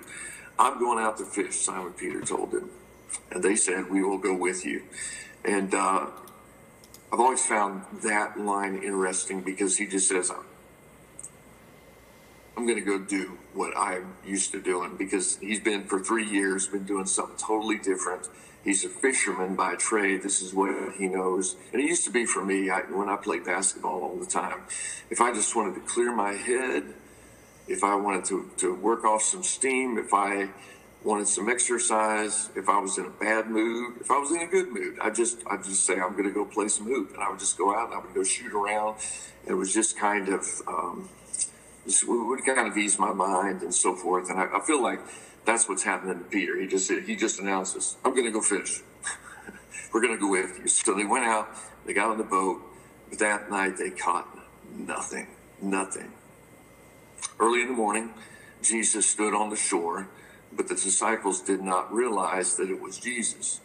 I'm 0.59 0.79
going 0.79 0.99
out 0.99 1.19
to 1.19 1.25
fish, 1.25 1.57
Simon 1.57 1.93
Peter 1.93 2.23
told 2.23 2.53
them. 2.53 2.71
And 3.31 3.43
they 3.43 3.57
said, 3.57 3.91
We 3.91 4.03
will 4.03 4.19
go 4.19 4.35
with 4.35 4.65
you. 4.65 4.83
And 5.45 5.75
uh, 5.75 6.07
I've 7.13 7.21
always 7.21 7.45
found 7.45 7.83
that 8.03 8.41
line 8.41 8.77
interesting 8.83 9.43
because 9.43 9.77
he 9.77 9.87
just 9.87 10.09
says, 10.09 10.33
I'm 12.57 12.67
going 12.67 12.79
to 12.79 12.85
go 12.85 12.99
do 12.99 13.39
what 13.53 13.77
I'm 13.77 14.15
used 14.25 14.53
to 14.53 14.63
doing 14.63 14.97
because 14.97 15.37
he's 15.39 15.61
been 15.61 15.85
for 15.85 16.01
three 16.01 16.27
years, 16.27 16.67
been 16.67 16.85
doing 16.85 17.07
something 17.07 17.37
totally 17.37 17.79
different. 17.79 18.29
He's 18.65 18.85
a 18.85 18.89
fisherman 18.89 19.55
by 19.55 19.75
trade. 19.75 20.23
This 20.23 20.41
is 20.41 20.55
what 20.55 20.95
he 20.95 21.07
knows. 21.07 21.57
And 21.73 21.83
it 21.83 21.85
used 21.85 22.05
to 22.05 22.11
be 22.11 22.25
for 22.25 22.45
me 22.45 22.71
I, 22.71 22.81
when 22.81 23.09
I 23.09 23.17
played 23.17 23.45
basketball 23.45 24.03
all 24.03 24.17
the 24.17 24.27
time. 24.27 24.63
If 25.11 25.21
I 25.21 25.35
just 25.35 25.55
wanted 25.55 25.75
to 25.75 25.81
clear 25.83 26.15
my 26.15 26.33
head, 26.33 26.95
if 27.69 27.85
I 27.85 27.95
wanted 27.95 28.25
to, 28.27 28.51
to 28.59 28.75
work 28.75 29.05
off 29.05 29.23
some 29.23 29.43
steam, 29.43 29.99
if 29.99 30.15
I 30.15 30.49
wanted 31.05 31.29
some 31.29 31.49
exercise, 31.49 32.51
if 32.57 32.69
I 32.69 32.81
was 32.81 32.97
in 32.99 33.05
a 33.05 33.11
bad 33.11 33.49
mood, 33.51 33.99
if 34.01 34.11
I 34.11 34.19
was 34.19 34.33
in 34.33 34.41
a 34.41 34.47
good 34.47 34.73
mood, 34.73 34.99
I 35.01 35.11
just 35.11 35.39
I 35.47 35.57
just 35.57 35.85
say 35.85 36.01
I'm 36.01 36.13
going 36.13 36.25
to 36.25 36.33
go 36.33 36.45
play 36.45 36.69
some 36.69 36.87
hoop, 36.87 37.13
and 37.15 37.23
I 37.23 37.31
would 37.31 37.39
just 37.39 37.57
go 37.57 37.75
out 37.75 37.91
and 37.91 37.95
I 37.95 37.99
would 37.99 38.15
go 38.15 38.25
shoot 38.25 38.53
around. 38.53 38.97
And 39.43 39.53
it 39.53 39.55
was 39.55 39.73
just 39.73 39.97
kind 39.99 40.29
of 40.29 40.45
um, 40.67 41.09
would 42.07 42.45
kind 42.45 42.69
of 42.69 42.77
ease 42.77 42.99
my 42.99 43.13
mind 43.13 43.63
and 43.63 43.75
so 43.75 43.95
forth. 43.95 44.31
And 44.31 44.39
I, 44.39 44.59
I 44.59 44.61
feel 44.61 44.83
like 44.83 45.01
that's 45.45 45.69
what's 45.69 45.83
happening 45.83 46.19
to 46.19 46.25
Peter. 46.25 46.61
He 46.61 46.67
just 46.67 46.91
he 46.91 47.17
just 47.17 47.41
announces, 47.41 47.97
"I'm 48.05 48.13
going 48.13 48.27
to 48.27 48.33
go 48.33 48.41
fish. 48.41 48.83
We're 49.93 50.03
going 50.03 50.15
to 50.15 50.21
go 50.21 50.31
with 50.31 50.59
you." 50.59 50.69
So 50.69 50.95
they 50.95 51.05
went 51.05 51.25
out. 51.25 51.49
They 51.87 51.93
got 51.95 52.11
on 52.11 52.19
the 52.19 52.25
boat, 52.25 52.61
but 53.09 53.19
that 53.21 53.51
night 53.51 53.79
they 53.79 53.91
caught 53.91 54.27
nothing. 54.77 55.29
Nothing. 55.63 56.13
Early 57.39 57.63
in 57.63 57.69
the 57.69 57.75
morning, 57.75 58.13
Jesus 58.63 59.09
stood 59.09 59.35
on 59.35 59.51
the 59.51 59.57
shore, 59.57 60.09
but 60.53 60.69
the 60.69 60.75
disciples 60.75 61.41
did 61.41 61.63
not 61.63 61.93
realize 61.93 62.57
that 62.57 62.71
it 62.71 62.81
was 62.81 62.99
Jesus. 62.99 63.61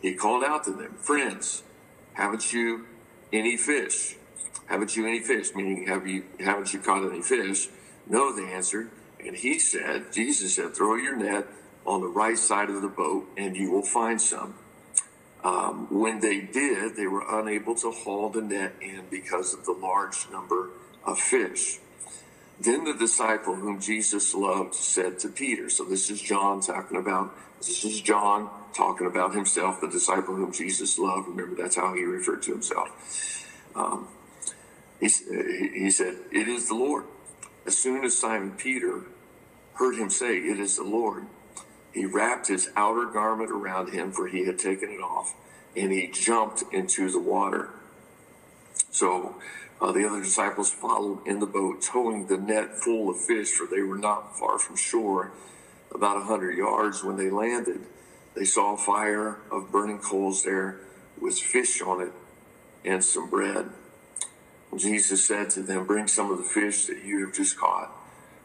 He 0.00 0.14
called 0.14 0.44
out 0.44 0.64
to 0.64 0.72
them, 0.72 0.94
Friends, 1.00 1.62
haven't 2.14 2.52
you 2.52 2.86
any 3.32 3.56
fish? 3.56 4.16
Haven't 4.66 4.96
you 4.96 5.06
any 5.06 5.20
fish? 5.20 5.54
Meaning, 5.54 5.86
have 5.86 6.06
you 6.06 6.24
haven't 6.40 6.72
you 6.72 6.80
caught 6.80 7.08
any 7.08 7.22
fish? 7.22 7.68
No, 8.08 8.34
they 8.34 8.52
answered. 8.52 8.90
And 9.24 9.36
he 9.36 9.58
said, 9.58 10.12
Jesus 10.12 10.54
said, 10.54 10.74
throw 10.74 10.96
your 10.96 11.16
net 11.16 11.46
on 11.84 12.00
the 12.00 12.08
right 12.08 12.38
side 12.38 12.68
of 12.70 12.82
the 12.82 12.88
boat 12.88 13.28
and 13.36 13.56
you 13.56 13.70
will 13.70 13.82
find 13.82 14.20
some. 14.20 14.54
Um, 15.42 15.86
when 15.90 16.20
they 16.20 16.40
did, 16.40 16.96
they 16.96 17.06
were 17.06 17.24
unable 17.40 17.74
to 17.76 17.90
haul 17.90 18.30
the 18.30 18.42
net 18.42 18.74
in 18.80 19.04
because 19.10 19.54
of 19.54 19.64
the 19.64 19.72
large 19.72 20.28
number 20.30 20.70
of 21.04 21.18
fish. 21.18 21.78
Then 22.58 22.84
the 22.84 22.94
disciple 22.94 23.54
whom 23.54 23.80
Jesus 23.80 24.34
loved 24.34 24.74
said 24.74 25.18
to 25.20 25.28
Peter, 25.28 25.68
so 25.68 25.84
this 25.84 26.10
is 26.10 26.20
John 26.20 26.60
talking 26.60 26.96
about, 26.96 27.34
this 27.58 27.84
is 27.84 28.00
John 28.00 28.50
talking 28.74 29.06
about 29.06 29.34
himself, 29.34 29.80
the 29.80 29.88
disciple 29.88 30.34
whom 30.34 30.52
Jesus 30.52 30.98
loved. 30.98 31.28
Remember, 31.28 31.54
that's 31.62 31.76
how 31.76 31.94
he 31.94 32.02
referred 32.02 32.42
to 32.42 32.52
himself. 32.52 32.88
Um, 33.74 34.08
he, 35.00 35.08
he 35.74 35.90
said, 35.90 36.16
It 36.32 36.48
is 36.48 36.68
the 36.68 36.74
Lord. 36.74 37.04
As 37.66 37.76
soon 37.76 38.04
as 38.04 38.16
Simon 38.16 38.52
Peter 38.52 39.02
heard 39.74 39.96
him 39.96 40.10
say, 40.10 40.36
It 40.36 40.58
is 40.60 40.76
the 40.76 40.84
Lord, 40.84 41.26
he 41.96 42.04
wrapped 42.04 42.48
his 42.48 42.68
outer 42.76 43.06
garment 43.06 43.50
around 43.50 43.92
him, 43.92 44.12
for 44.12 44.28
he 44.28 44.44
had 44.44 44.58
taken 44.58 44.90
it 44.90 45.00
off, 45.00 45.34
and 45.74 45.90
he 45.90 46.08
jumped 46.08 46.62
into 46.70 47.10
the 47.10 47.18
water. 47.18 47.70
So 48.90 49.36
uh, 49.80 49.92
the 49.92 50.06
other 50.06 50.22
disciples 50.22 50.70
followed 50.70 51.26
in 51.26 51.38
the 51.38 51.46
boat, 51.46 51.80
towing 51.82 52.26
the 52.26 52.36
net 52.36 52.78
full 52.78 53.08
of 53.08 53.18
fish, 53.18 53.52
for 53.52 53.66
they 53.66 53.80
were 53.80 53.96
not 53.96 54.38
far 54.38 54.58
from 54.58 54.76
shore, 54.76 55.32
about 55.94 56.18
a 56.18 56.24
hundred 56.24 56.58
yards. 56.58 57.02
When 57.02 57.16
they 57.16 57.30
landed, 57.30 57.80
they 58.34 58.44
saw 58.44 58.74
a 58.74 58.76
fire 58.76 59.38
of 59.50 59.72
burning 59.72 59.98
coals 59.98 60.44
there 60.44 60.80
with 61.18 61.38
fish 61.38 61.80
on 61.80 62.02
it 62.02 62.12
and 62.84 63.02
some 63.02 63.30
bread. 63.30 63.70
Jesus 64.78 65.26
said 65.26 65.50
to 65.50 65.62
them, 65.62 65.86
Bring 65.86 66.08
some 66.08 66.30
of 66.30 66.38
the 66.38 66.44
fish 66.44 66.86
that 66.86 67.04
you 67.04 67.24
have 67.24 67.34
just 67.34 67.58
caught. 67.58 67.92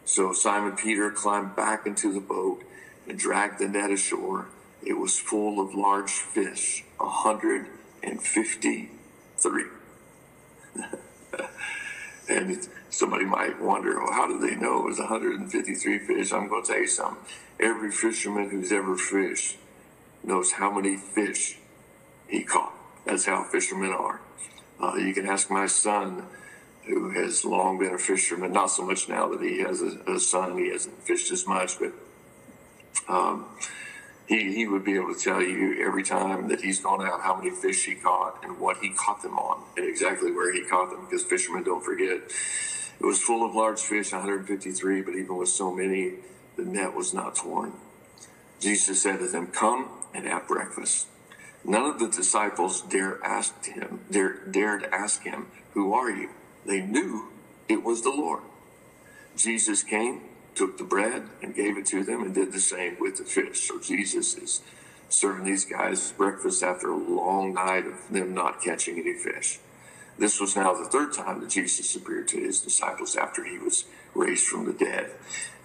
So 0.05 0.33
Simon 0.33 0.75
Peter 0.75 1.11
climbed 1.11 1.55
back 1.55 1.85
into 1.85 2.11
the 2.13 2.19
boat 2.19 2.63
and 3.07 3.17
dragged 3.17 3.59
the 3.59 3.67
net 3.67 3.91
ashore. 3.91 4.47
It 4.83 4.93
was 4.93 5.19
full 5.19 5.59
of 5.59 5.75
large 5.75 6.11
fish, 6.11 6.83
a 6.99 7.05
153. 7.05 9.65
and 12.29 12.67
somebody 12.89 13.25
might 13.25 13.61
wonder, 13.61 13.99
well, 13.99 14.11
how 14.11 14.27
do 14.27 14.39
they 14.39 14.55
know 14.55 14.79
it 14.79 14.85
was 14.85 14.97
153 14.99 15.99
fish? 15.99 16.33
I'm 16.33 16.47
going 16.47 16.63
to 16.63 16.71
tell 16.71 16.81
you 16.81 16.87
something. 16.87 17.23
Every 17.59 17.91
fisherman 17.91 18.49
who's 18.49 18.71
ever 18.71 18.97
fished 18.97 19.57
knows 20.23 20.53
how 20.53 20.71
many 20.71 20.97
fish 20.97 21.59
he 22.27 22.41
caught. 22.43 22.73
That's 23.05 23.25
how 23.25 23.43
fishermen 23.43 23.91
are. 23.91 24.21
Uh, 24.81 24.95
you 24.95 25.13
can 25.13 25.27
ask 25.27 25.51
my 25.51 25.67
son, 25.67 26.25
who 26.87 27.11
has 27.11 27.45
long 27.45 27.77
been 27.77 27.93
a 27.93 27.97
fisherman, 27.97 28.51
not 28.51 28.67
so 28.67 28.83
much 28.83 29.07
now 29.07 29.29
that 29.29 29.41
he 29.41 29.59
has 29.59 29.81
a, 29.81 29.99
a 30.11 30.19
son, 30.19 30.57
he 30.57 30.69
hasn't 30.69 30.97
fished 31.03 31.31
as 31.31 31.45
much, 31.45 31.77
but 31.79 31.93
um, 33.07 33.45
he, 34.27 34.53
he 34.53 34.67
would 34.67 34.83
be 34.83 34.95
able 34.95 35.13
to 35.13 35.19
tell 35.19 35.41
you 35.41 35.85
every 35.85 36.03
time 36.03 36.47
that 36.47 36.61
he's 36.61 36.79
gone 36.79 37.05
out 37.05 37.21
how 37.21 37.35
many 37.35 37.51
fish 37.51 37.85
he 37.85 37.95
caught 37.95 38.43
and 38.43 38.59
what 38.59 38.77
he 38.77 38.89
caught 38.89 39.21
them 39.21 39.37
on 39.37 39.61
and 39.77 39.87
exactly 39.87 40.31
where 40.31 40.51
he 40.53 40.63
caught 40.63 40.89
them 40.89 41.05
because 41.05 41.23
fishermen 41.23 41.63
don't 41.63 41.83
forget. 41.83 42.21
It 42.99 43.05
was 43.05 43.21
full 43.21 43.45
of 43.45 43.55
large 43.55 43.79
fish, 43.79 44.11
153, 44.11 45.01
but 45.01 45.15
even 45.15 45.35
with 45.35 45.49
so 45.49 45.73
many, 45.73 46.13
the 46.55 46.63
net 46.63 46.93
was 46.93 47.13
not 47.13 47.35
torn. 47.35 47.73
Jesus 48.59 49.01
said 49.01 49.19
to 49.19 49.27
them, 49.27 49.47
Come 49.47 49.89
and 50.13 50.25
have 50.27 50.47
breakfast. 50.47 51.07
None 51.63 51.85
of 51.85 51.99
the 51.99 52.07
disciples 52.07 52.81
dare 52.81 53.23
ask 53.23 53.65
him, 53.65 54.01
dare, 54.09 54.39
dared 54.49 54.85
ask 54.91 55.23
him, 55.23 55.47
Who 55.73 55.93
are 55.93 56.09
you? 56.09 56.29
They 56.65 56.81
knew 56.81 57.29
it 57.69 57.83
was 57.83 58.01
the 58.01 58.09
Lord. 58.09 58.41
Jesus 59.35 59.83
came, 59.83 60.21
took 60.55 60.77
the 60.77 60.83
bread, 60.83 61.23
and 61.41 61.55
gave 61.55 61.77
it 61.77 61.85
to 61.87 62.03
them, 62.03 62.23
and 62.23 62.33
did 62.33 62.51
the 62.51 62.59
same 62.59 62.97
with 62.99 63.17
the 63.17 63.23
fish. 63.23 63.67
So 63.67 63.79
Jesus 63.79 64.35
is 64.35 64.61
serving 65.09 65.45
these 65.45 65.65
guys 65.65 66.11
breakfast 66.13 66.63
after 66.63 66.91
a 66.91 66.97
long 66.97 67.53
night 67.53 67.85
of 67.85 68.09
them 68.09 68.33
not 68.33 68.61
catching 68.61 68.99
any 68.99 69.13
fish. 69.13 69.59
This 70.17 70.39
was 70.39 70.55
now 70.55 70.73
the 70.73 70.89
third 70.89 71.13
time 71.13 71.39
that 71.41 71.49
Jesus 71.49 71.95
appeared 71.95 72.27
to 72.29 72.37
his 72.37 72.59
disciples 72.59 73.15
after 73.15 73.43
he 73.43 73.57
was 73.57 73.85
raised 74.13 74.45
from 74.45 74.65
the 74.65 74.73
dead. 74.73 75.11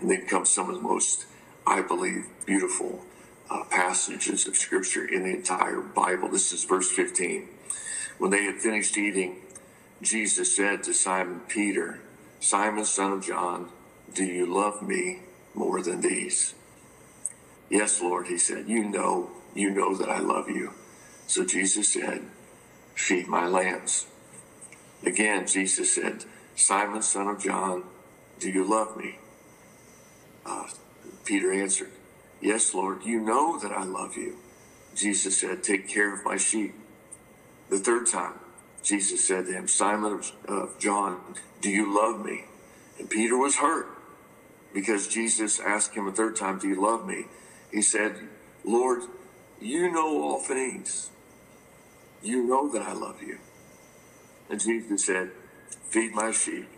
And 0.00 0.10
then 0.10 0.26
comes 0.26 0.50
some 0.50 0.68
of 0.68 0.76
the 0.76 0.80
most, 0.80 1.26
I 1.66 1.82
believe, 1.82 2.26
beautiful 2.44 3.04
uh, 3.50 3.64
passages 3.64 4.46
of 4.46 4.56
scripture 4.56 5.06
in 5.06 5.22
the 5.22 5.30
entire 5.36 5.80
Bible. 5.80 6.28
This 6.28 6.52
is 6.52 6.64
verse 6.64 6.90
15. 6.90 7.48
When 8.18 8.30
they 8.30 8.44
had 8.44 8.56
finished 8.56 8.96
eating, 8.96 9.36
Jesus 10.02 10.54
said 10.54 10.82
to 10.84 10.94
Simon 10.94 11.40
Peter, 11.48 12.00
Simon, 12.40 12.84
son 12.84 13.12
of 13.12 13.24
John, 13.24 13.70
do 14.14 14.24
you 14.24 14.46
love 14.46 14.82
me 14.82 15.20
more 15.54 15.82
than 15.82 16.00
these? 16.00 16.54
Yes, 17.68 18.00
Lord, 18.00 18.28
he 18.28 18.38
said, 18.38 18.68
you 18.68 18.84
know, 18.84 19.30
you 19.54 19.70
know 19.70 19.94
that 19.96 20.08
I 20.08 20.18
love 20.18 20.48
you. 20.48 20.72
So 21.26 21.44
Jesus 21.44 21.92
said, 21.92 22.22
feed 22.94 23.26
my 23.26 23.46
lambs. 23.46 24.06
Again, 25.04 25.46
Jesus 25.46 25.94
said, 25.94 26.24
Simon, 26.54 27.02
son 27.02 27.28
of 27.28 27.42
John, 27.42 27.84
do 28.38 28.50
you 28.50 28.64
love 28.64 28.96
me? 28.96 29.18
Uh, 30.44 30.68
Peter 31.24 31.52
answered, 31.52 31.90
Yes, 32.40 32.74
Lord, 32.74 33.04
you 33.04 33.20
know 33.20 33.58
that 33.58 33.72
I 33.72 33.84
love 33.84 34.16
you. 34.16 34.36
Jesus 34.94 35.38
said, 35.38 35.62
Take 35.62 35.88
care 35.88 36.14
of 36.14 36.24
my 36.24 36.36
sheep. 36.36 36.74
The 37.70 37.78
third 37.78 38.06
time, 38.06 38.34
Jesus 38.82 39.26
said 39.26 39.46
to 39.46 39.52
him, 39.52 39.68
Simon 39.68 40.22
of 40.46 40.78
John, 40.78 41.20
do 41.60 41.70
you 41.70 41.94
love 41.94 42.24
me? 42.24 42.44
And 42.98 43.10
Peter 43.10 43.36
was 43.36 43.56
hurt 43.56 43.88
because 44.72 45.08
Jesus 45.08 45.58
asked 45.58 45.94
him 45.94 46.06
a 46.06 46.12
third 46.12 46.36
time, 46.36 46.58
Do 46.58 46.68
you 46.68 46.80
love 46.80 47.06
me? 47.06 47.24
He 47.72 47.82
said, 47.82 48.16
Lord, 48.64 49.02
you 49.60 49.90
know 49.90 50.22
all 50.22 50.38
things. 50.40 51.10
You 52.22 52.44
know 52.44 52.70
that 52.72 52.82
I 52.82 52.92
love 52.92 53.22
you. 53.22 53.38
And 54.48 54.60
Jesus 54.60 55.04
said, 55.04 55.30
Feed 55.88 56.12
my 56.12 56.30
sheep. 56.30 56.68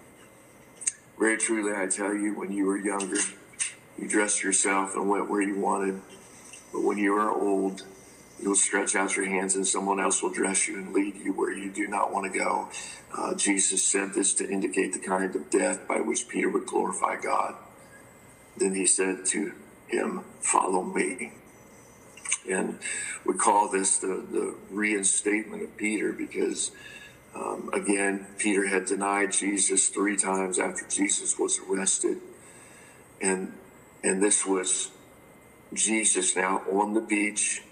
Very 1.19 1.37
truly, 1.37 1.73
I 1.77 1.87
tell 1.87 2.15
you, 2.15 2.35
when 2.35 2.53
you 2.53 2.67
were 2.67 2.77
younger, 2.77 3.19
you 3.99 4.09
dressed 4.09 4.43
yourself 4.43 4.95
and 4.95 5.09
went 5.09 5.29
where 5.29 5.43
you 5.43 5.59
wanted. 5.59 6.01
But 6.73 6.83
when 6.83 6.99
you 6.99 7.15
are 7.15 7.31
old, 7.31 7.83
you 8.41 8.51
will 8.51 8.57
stretch 8.57 8.95
out 8.95 9.17
your 9.17 9.27
hands 9.27 9.57
and 9.57 9.67
someone 9.67 9.99
else 9.99 10.23
will 10.23 10.33
dress 10.33 10.69
you 10.69 10.77
and 10.77 10.93
lead 10.93 11.17
you 11.17 11.33
where 11.33 11.53
you 11.53 11.71
do 11.71 11.89
not 11.89 12.13
want 12.13 12.33
to 12.33 12.39
go. 12.39 12.69
Uh, 13.17 13.35
Jesus 13.35 13.83
said 13.83 14.15
this 14.15 14.35
to 14.35 14.49
indicate 14.49 14.93
the 14.93 14.99
kind 14.99 15.35
of 15.35 15.51
death 15.51 15.89
by 15.89 15.97
which 16.01 16.29
Peter 16.29 16.49
would 16.49 16.67
glorify 16.67 17.17
God. 17.21 17.57
Then 18.57 18.75
he 18.75 18.87
said 18.87 19.25
to 19.27 19.53
him, 19.89 20.25
Follow 20.41 20.83
me. 20.83 21.33
And 22.49 22.79
we 23.25 23.35
call 23.35 23.69
this 23.69 23.99
the, 23.99 24.25
the 24.31 24.55
reinstatement 24.71 25.63
of 25.63 25.77
Peter 25.77 26.13
because, 26.13 26.71
um, 27.35 27.71
again, 27.73 28.27
Peter 28.39 28.67
had 28.67 28.87
denied 28.87 29.33
Jesus 29.33 29.89
three 29.89 30.17
times 30.17 30.59
after 30.59 30.87
Jesus 30.89 31.39
was 31.39 31.59
arrested. 31.69 32.19
And, 33.21 33.53
and 34.03 34.23
this 34.23 34.47
was 34.47 34.91
Jesus 35.75 36.37
now 36.37 36.63
on 36.71 36.95
the 36.95 37.01
beach 37.01 37.63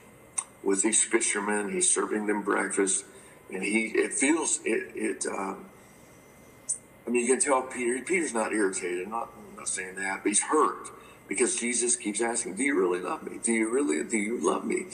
with 0.62 0.82
these 0.82 1.02
fishermen. 1.04 1.72
He's 1.72 1.88
serving 1.88 2.26
them 2.26 2.42
breakfast. 2.42 3.04
And 3.50 3.62
he, 3.62 3.86
it 3.94 4.12
feels, 4.12 4.60
it, 4.64 4.90
it, 4.94 5.26
um, 5.26 5.66
I 7.06 7.10
mean, 7.10 7.24
you 7.24 7.32
can 7.32 7.40
tell 7.40 7.62
Peter, 7.62 8.02
Peter's 8.04 8.34
not 8.34 8.52
irritated, 8.52 9.08
not, 9.08 9.30
not 9.56 9.68
saying 9.68 9.94
that, 9.96 10.22
but 10.22 10.28
he's 10.28 10.42
hurt 10.42 10.90
because 11.28 11.56
Jesus 11.56 11.96
keeps 11.96 12.20
asking, 12.20 12.56
Do 12.56 12.64
you 12.64 12.78
really 12.78 13.00
love 13.00 13.22
me? 13.22 13.38
Do 13.42 13.52
you 13.52 13.70
really, 13.70 14.02
do 14.04 14.16
you 14.16 14.38
love 14.38 14.64
me? 14.64 14.86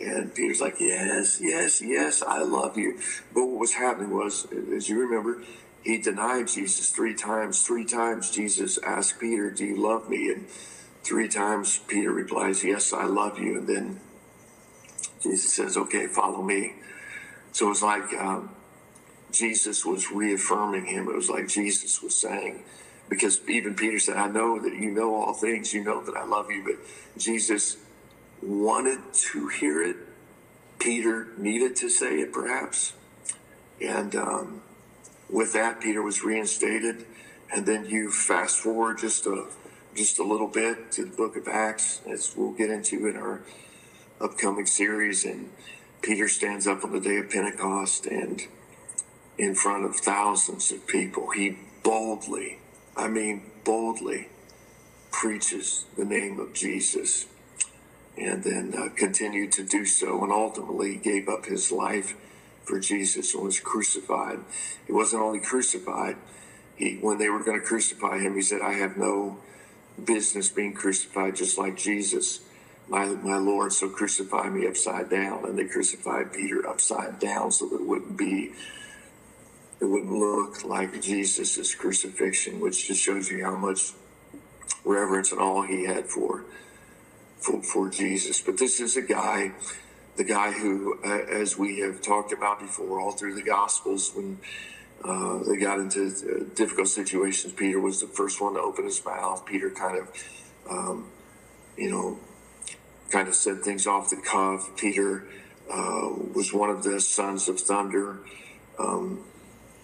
And 0.00 0.34
Peter's 0.34 0.60
like, 0.60 0.76
Yes, 0.78 1.40
yes, 1.40 1.80
yes, 1.82 2.22
I 2.22 2.42
love 2.42 2.76
you. 2.76 3.00
But 3.32 3.46
what 3.46 3.60
was 3.60 3.74
happening 3.74 4.10
was, 4.10 4.46
as 4.74 4.88
you 4.88 5.00
remember, 5.00 5.42
he 5.84 5.98
denied 5.98 6.48
Jesus 6.48 6.90
three 6.90 7.14
times. 7.14 7.62
Three 7.62 7.84
times 7.84 8.30
Jesus 8.30 8.78
asked 8.78 9.20
Peter, 9.20 9.50
Do 9.50 9.64
you 9.64 9.76
love 9.76 10.08
me? 10.08 10.30
And 10.32 10.48
three 11.02 11.28
times 11.28 11.78
Peter 11.86 12.10
replies, 12.10 12.64
Yes, 12.64 12.92
I 12.92 13.04
love 13.04 13.38
you. 13.38 13.58
And 13.58 13.68
then 13.68 14.00
Jesus 15.22 15.52
says, 15.52 15.76
Okay, 15.76 16.06
follow 16.06 16.42
me. 16.42 16.72
So 17.52 17.66
it 17.66 17.68
was 17.68 17.82
like 17.82 18.12
um, 18.14 18.50
Jesus 19.30 19.84
was 19.84 20.10
reaffirming 20.10 20.86
him. 20.86 21.08
It 21.08 21.14
was 21.14 21.28
like 21.28 21.48
Jesus 21.48 22.02
was 22.02 22.14
saying, 22.14 22.64
because 23.08 23.40
even 23.48 23.74
Peter 23.74 23.98
said, 23.98 24.16
I 24.16 24.28
know 24.28 24.58
that 24.60 24.74
you 24.74 24.90
know 24.90 25.14
all 25.14 25.34
things, 25.34 25.74
you 25.74 25.84
know 25.84 26.02
that 26.04 26.16
I 26.16 26.24
love 26.24 26.50
you, 26.50 26.64
but 26.64 27.20
Jesus 27.20 27.76
wanted 28.42 29.00
to 29.12 29.48
hear 29.48 29.82
it. 29.82 29.96
Peter 30.78 31.28
needed 31.36 31.76
to 31.76 31.88
say 31.88 32.20
it, 32.20 32.32
perhaps. 32.32 32.94
And 33.80 34.16
um, 34.16 34.62
with 35.28 35.52
that, 35.52 35.80
Peter 35.80 36.02
was 36.02 36.22
reinstated. 36.22 37.06
And 37.52 37.66
then 37.66 37.86
you 37.86 38.10
fast 38.10 38.58
forward 38.58 38.98
just 38.98 39.26
a 39.26 39.46
just 39.94 40.18
a 40.18 40.24
little 40.24 40.48
bit 40.48 40.90
to 40.90 41.04
the 41.04 41.16
book 41.16 41.36
of 41.36 41.46
Acts, 41.46 42.00
as 42.10 42.34
we'll 42.36 42.50
get 42.50 42.68
into 42.68 43.06
in 43.06 43.16
our 43.16 43.42
upcoming 44.20 44.66
series. 44.66 45.24
And 45.24 45.50
Peter 46.02 46.26
stands 46.26 46.66
up 46.66 46.84
on 46.84 46.90
the 46.90 47.00
day 47.00 47.18
of 47.18 47.30
Pentecost 47.30 48.06
and 48.06 48.42
in 49.38 49.54
front 49.54 49.84
of 49.84 49.94
thousands 49.96 50.72
of 50.72 50.86
people, 50.88 51.30
he 51.30 51.58
boldly 51.84 52.58
I 52.96 53.08
mean, 53.08 53.50
boldly 53.64 54.28
preaches 55.10 55.86
the 55.96 56.04
name 56.04 56.38
of 56.38 56.52
Jesus 56.52 57.26
and 58.16 58.44
then 58.44 58.74
uh, 58.76 58.88
continued 58.94 59.50
to 59.52 59.64
do 59.64 59.84
so 59.84 60.22
and 60.22 60.32
ultimately 60.32 60.96
gave 60.96 61.28
up 61.28 61.46
his 61.46 61.72
life 61.72 62.14
for 62.64 62.80
Jesus 62.80 63.34
and 63.34 63.44
was 63.44 63.60
crucified. 63.60 64.40
He 64.86 64.92
wasn't 64.92 65.22
only 65.22 65.40
crucified, 65.40 66.16
he 66.76 66.96
when 66.96 67.18
they 67.18 67.28
were 67.28 67.42
going 67.42 67.58
to 67.58 67.66
crucify 67.66 68.18
him, 68.18 68.34
he 68.34 68.42
said, 68.42 68.60
I 68.60 68.74
have 68.74 68.96
no 68.96 69.38
business 70.02 70.48
being 70.48 70.74
crucified 70.74 71.36
just 71.36 71.56
like 71.56 71.76
Jesus, 71.76 72.40
my, 72.88 73.06
my 73.06 73.36
Lord, 73.36 73.72
so 73.72 73.88
crucify 73.88 74.48
me 74.50 74.66
upside 74.66 75.08
down. 75.08 75.44
And 75.44 75.58
they 75.58 75.64
crucified 75.64 76.32
Peter 76.32 76.66
upside 76.68 77.18
down 77.18 77.52
so 77.52 77.68
that 77.68 77.76
it 77.76 77.86
wouldn't 77.86 78.16
be 78.16 78.52
it 79.80 79.84
wouldn't 79.86 80.12
look 80.12 80.64
like 80.64 81.02
Jesus' 81.02 81.74
crucifixion, 81.74 82.60
which 82.60 82.86
just 82.86 83.02
shows 83.02 83.30
you 83.30 83.44
how 83.44 83.56
much 83.56 83.92
reverence 84.84 85.32
and 85.32 85.40
all 85.40 85.62
he 85.62 85.84
had 85.84 86.06
for, 86.06 86.44
for, 87.38 87.62
for 87.62 87.90
Jesus. 87.90 88.40
But 88.40 88.56
this 88.56 88.80
is 88.80 88.96
a 88.96 89.02
guy, 89.02 89.52
the 90.16 90.24
guy 90.24 90.52
who, 90.52 90.98
uh, 91.04 91.08
as 91.08 91.58
we 91.58 91.80
have 91.80 92.00
talked 92.00 92.32
about 92.32 92.60
before, 92.60 93.00
all 93.00 93.12
through 93.12 93.34
the 93.34 93.42
Gospels, 93.42 94.12
when 94.14 94.38
uh, 95.02 95.38
they 95.44 95.56
got 95.56 95.80
into 95.80 96.06
uh, 96.06 96.54
difficult 96.54 96.88
situations, 96.88 97.52
Peter 97.52 97.80
was 97.80 98.00
the 98.00 98.06
first 98.06 98.40
one 98.40 98.54
to 98.54 98.60
open 98.60 98.84
his 98.84 99.04
mouth. 99.04 99.44
Peter 99.44 99.70
kind 99.70 99.98
of, 99.98 100.10
um, 100.70 101.08
you 101.76 101.90
know, 101.90 102.18
kind 103.10 103.28
of 103.28 103.34
said 103.34 103.62
things 103.62 103.86
off 103.86 104.10
the 104.10 104.16
cuff. 104.16 104.70
Peter 104.76 105.24
uh, 105.70 106.10
was 106.32 106.52
one 106.52 106.70
of 106.70 106.82
the 106.84 107.00
sons 107.00 107.48
of 107.48 107.60
thunder. 107.60 108.18
Um, 108.78 109.24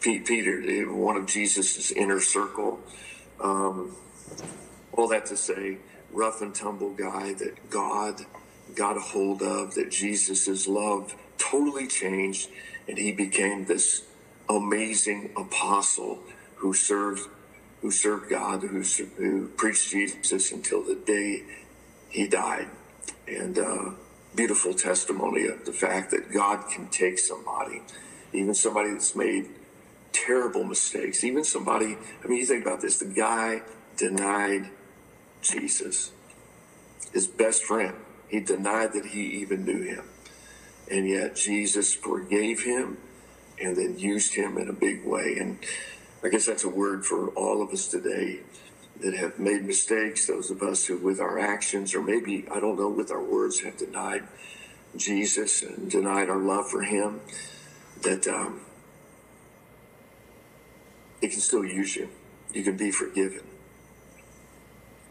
Peter, 0.01 0.93
one 0.93 1.17
of 1.17 1.27
Jesus's 1.27 1.93
inner 1.93 2.21
circle. 2.21 2.81
Um, 3.41 3.97
all 4.93 5.09
that 5.09 5.27
to 5.27 5.37
say, 5.37 5.79
rough 6.13 6.41
and 6.41 6.55
tumble 6.55 6.91
guy 6.91 7.35
that 7.35 7.71
God 7.71 8.25
got 8.75 8.97
a 8.97 9.01
hold 9.01 9.43
of, 9.43 9.75
that 9.75 9.91
Jesus's 9.91 10.67
love 10.67 11.15
totally 11.39 11.87
changed, 11.87 12.49
and 12.89 12.99
he 12.99 13.13
became 13.13 13.67
this 13.67 14.05
amazing 14.49 15.33
apostle 15.37 16.21
who 16.57 16.73
served 16.73 17.29
who 17.81 17.91
served 17.91 18.29
God, 18.29 18.61
who, 18.61 18.83
who 19.17 19.49
preached 19.57 19.91
Jesus 19.91 20.53
until 20.53 20.83
the 20.83 20.97
day 20.97 21.45
he 22.11 22.29
died. 22.29 22.69
And 23.27 23.59
uh, 23.59 23.91
beautiful 24.35 24.75
testimony 24.75 25.47
of 25.47 25.65
the 25.65 25.73
fact 25.73 26.11
that 26.11 26.31
God 26.31 26.69
can 26.71 26.89
take 26.89 27.19
somebody, 27.19 27.83
even 28.33 28.55
somebody 28.55 28.91
that's 28.93 29.17
made 29.17 29.47
terrible 30.13 30.65
mistakes. 30.65 31.25
Even 31.25 31.45
somebody, 31.45 31.97
I 32.23 32.29
mean, 32.29 32.39
you 32.39 32.47
think 32.47 32.65
about 32.65 32.81
this 32.81 32.99
the 32.99 33.07
guy 33.07 33.63
denied 33.97 34.71
Jesus, 35.43 36.13
his 37.13 37.27
best 37.27 37.65
friend. 37.65 37.95
He 38.31 38.39
denied 38.39 38.93
that 38.93 39.07
he 39.07 39.23
even 39.43 39.65
knew 39.65 39.83
him. 39.83 40.05
And 40.89 41.09
yet 41.09 41.35
Jesus 41.35 41.93
forgave 41.93 42.63
him 42.63 42.99
and 43.61 43.77
then 43.77 43.99
used 43.99 44.35
him 44.35 44.57
in 44.57 44.69
a 44.69 44.73
big 44.73 45.05
way. 45.05 45.37
And 45.39 45.59
I 46.23 46.29
guess 46.29 46.47
that's 46.47 46.65
a 46.65 46.69
word 46.69 47.05
for 47.05 47.29
all 47.31 47.61
of 47.61 47.71
us 47.71 47.89
today 47.89 48.41
that 49.01 49.15
have 49.15 49.39
made 49.39 49.65
mistakes, 49.65 50.27
those 50.27 50.51
of 50.51 50.63
us 50.63 50.87
who, 50.87 50.97
with 50.99 51.21
our 51.21 51.39
actions, 51.39 51.95
or 51.95 52.03
maybe, 52.03 52.47
I 52.53 52.61
don't 52.61 52.79
know, 52.79 52.89
with 52.89 53.11
our 53.11 53.23
words, 53.23 53.61
have 53.61 53.77
denied 53.77 54.23
Jesus 54.97 55.63
and 55.63 55.91
denied 55.91 56.29
our 56.29 56.39
love 56.39 56.71
for 56.71 56.83
him. 56.83 57.21
That 58.03 58.29
um, 58.29 58.61
he 61.21 61.29
can 61.29 61.41
still 61.41 61.65
use 61.65 61.97
you. 61.97 62.09
You 62.53 62.63
can 62.63 62.77
be 62.77 62.91
forgiven. 62.91 63.50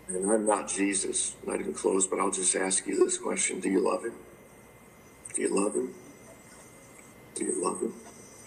And 0.10 0.32
I'm 0.32 0.46
not 0.46 0.68
Jesus, 0.68 1.36
not 1.46 1.60
even 1.60 1.74
close, 1.74 2.08
but 2.08 2.20
I'll 2.20 2.32
just 2.32 2.56
ask 2.56 2.88
you 2.88 3.06
this 3.06 3.18
question 3.20 3.60
Do 3.60 3.70
you 3.70 3.80
love 3.80 4.04
him? 4.04 4.14
Do 5.36 5.42
you 5.44 5.56
love 5.56 5.76
him? 5.76 5.94
Do 7.36 7.46
you 7.46 7.64
love 7.64 7.80
him? 7.80 7.94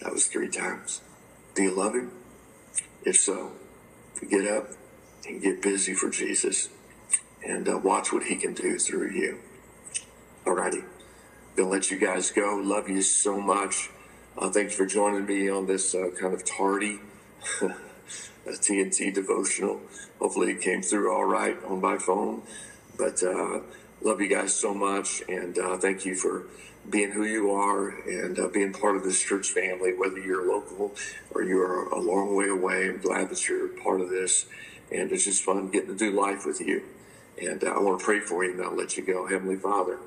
That 0.01 0.13
was 0.13 0.27
three 0.27 0.49
times. 0.49 1.03
Do 1.55 1.63
you 1.63 1.71
love 1.71 1.95
him? 1.95 2.11
If 3.05 3.17
so, 3.17 3.53
get 4.29 4.47
up 4.47 4.71
and 5.27 5.41
get 5.41 5.63
busy 5.63 5.95
for 5.95 6.11
Jesus 6.11 6.69
and 7.45 7.69
uh, 7.69 7.79
watch 7.79 8.13
what 8.13 8.25
he 8.25 8.35
can 8.35 8.55
do 8.55 8.77
through 8.79 9.11
you. 9.11 9.39
Alrighty. 10.45 10.85
Gonna 11.55 11.69
let 11.69 11.93
you 11.93 11.99
guys 11.99 12.33
go. 12.33 12.57
Love 12.57 12.89
you 12.89 13.03
so 13.03 13.41
much. 13.41 13.91
Uh, 14.37 14.51
thanks 14.51 14.75
for 14.75 14.85
joining 14.85 15.27
me 15.27 15.49
on 15.49 15.67
this 15.67 15.95
uh, 15.95 16.11
kind 16.19 16.35
of 16.35 16.45
tardy 16.45 16.99
a 18.47 18.51
TNT 18.51 19.15
devotional. 19.15 19.81
Hopefully, 20.19 20.53
it 20.53 20.61
came 20.61 20.83
through 20.83 21.13
all 21.13 21.25
right 21.25 21.57
on 21.65 21.81
my 21.81 21.99
phone. 21.99 22.43
But 22.97 23.23
uh, 23.23 23.61
love 24.03 24.21
you 24.21 24.29
guys 24.29 24.55
so 24.55 24.75
much, 24.75 25.23
and 25.29 25.59
uh, 25.59 25.77
thank 25.79 26.05
you 26.05 26.15
for 26.15 26.45
being 26.89 27.13
who 27.13 27.25
you 27.25 27.51
are 27.53 27.91
and 28.09 28.39
uh, 28.39 28.49
being 28.49 28.73
part 28.73 28.97
of 28.97 29.05
this 29.05 29.23
church 29.23 29.49
family, 29.51 29.95
whether 29.95 30.19
you're 30.19 30.49
local 30.49 30.95
or 31.33 31.43
you're 31.43 31.89
a 31.89 32.01
long 32.01 32.35
way 32.35 32.49
away. 32.49 32.89
I'm 32.89 33.01
glad 33.01 33.31
that 33.31 33.49
you're 33.49 33.69
part 33.69 34.01
of 34.01 34.11
this, 34.11 34.47
and 34.91 35.13
it's 35.13 35.25
just 35.25 35.43
fun 35.43 35.69
getting 35.71 35.91
to 35.91 35.97
do 35.97 36.11
life 36.11 36.45
with 36.45 36.61
you. 36.61 36.83
And 37.41 37.63
uh, 37.63 37.69
I 37.69 37.79
want 37.81 38.01
to 38.01 38.05
pray 38.05 38.21
for 38.21 38.45
you, 38.45 38.53
and 38.53 38.63
I'll 38.63 38.77
let 38.77 38.97
you 38.97 39.05
go. 39.05 39.27
Heavenly 39.27 39.57
Father, 39.57 39.99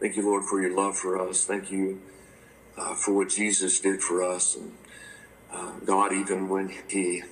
thank 0.00 0.16
you, 0.16 0.24
Lord, 0.24 0.44
for 0.44 0.60
your 0.60 0.74
love 0.74 0.96
for 0.96 1.18
us. 1.28 1.44
Thank 1.44 1.70
you 1.70 2.00
uh, 2.76 2.94
for 2.94 3.12
what 3.12 3.28
Jesus 3.28 3.78
did 3.80 4.02
for 4.02 4.22
us. 4.22 4.56
And 4.56 4.72
uh, 5.52 5.72
God, 5.84 6.12
even 6.12 6.48
when 6.48 6.72
he 6.88 7.22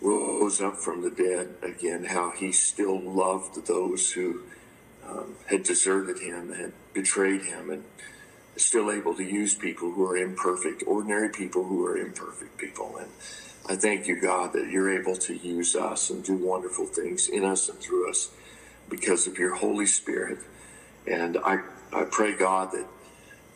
rose 0.00 0.60
up 0.60 0.76
from 0.76 1.02
the 1.02 1.10
dead 1.10 1.54
again, 1.62 2.04
how 2.04 2.30
he 2.30 2.52
still 2.52 3.00
loved 3.00 3.66
those 3.66 4.12
who 4.12 4.42
um, 5.06 5.36
had 5.46 5.62
deserted 5.62 6.18
him, 6.18 6.52
had 6.52 6.72
betrayed 6.92 7.42
him, 7.42 7.70
and 7.70 7.84
still 8.56 8.90
able 8.90 9.14
to 9.14 9.22
use 9.24 9.54
people 9.54 9.92
who 9.92 10.04
are 10.04 10.16
imperfect, 10.16 10.82
ordinary 10.86 11.28
people 11.28 11.64
who 11.64 11.84
are 11.86 11.96
imperfect 11.96 12.58
people. 12.58 12.96
And 12.98 13.08
I 13.68 13.76
thank 13.76 14.06
you, 14.06 14.20
God, 14.20 14.52
that 14.54 14.68
you're 14.70 14.98
able 15.00 15.16
to 15.16 15.34
use 15.34 15.76
us 15.76 16.10
and 16.10 16.24
do 16.24 16.34
wonderful 16.34 16.86
things 16.86 17.28
in 17.28 17.44
us 17.44 17.68
and 17.68 17.78
through 17.78 18.10
us 18.10 18.30
because 18.88 19.26
of 19.26 19.38
your 19.38 19.54
Holy 19.54 19.86
Spirit. 19.86 20.38
And 21.06 21.36
I, 21.38 21.60
I 21.92 22.04
pray, 22.04 22.36
God, 22.36 22.72
that, 22.72 22.86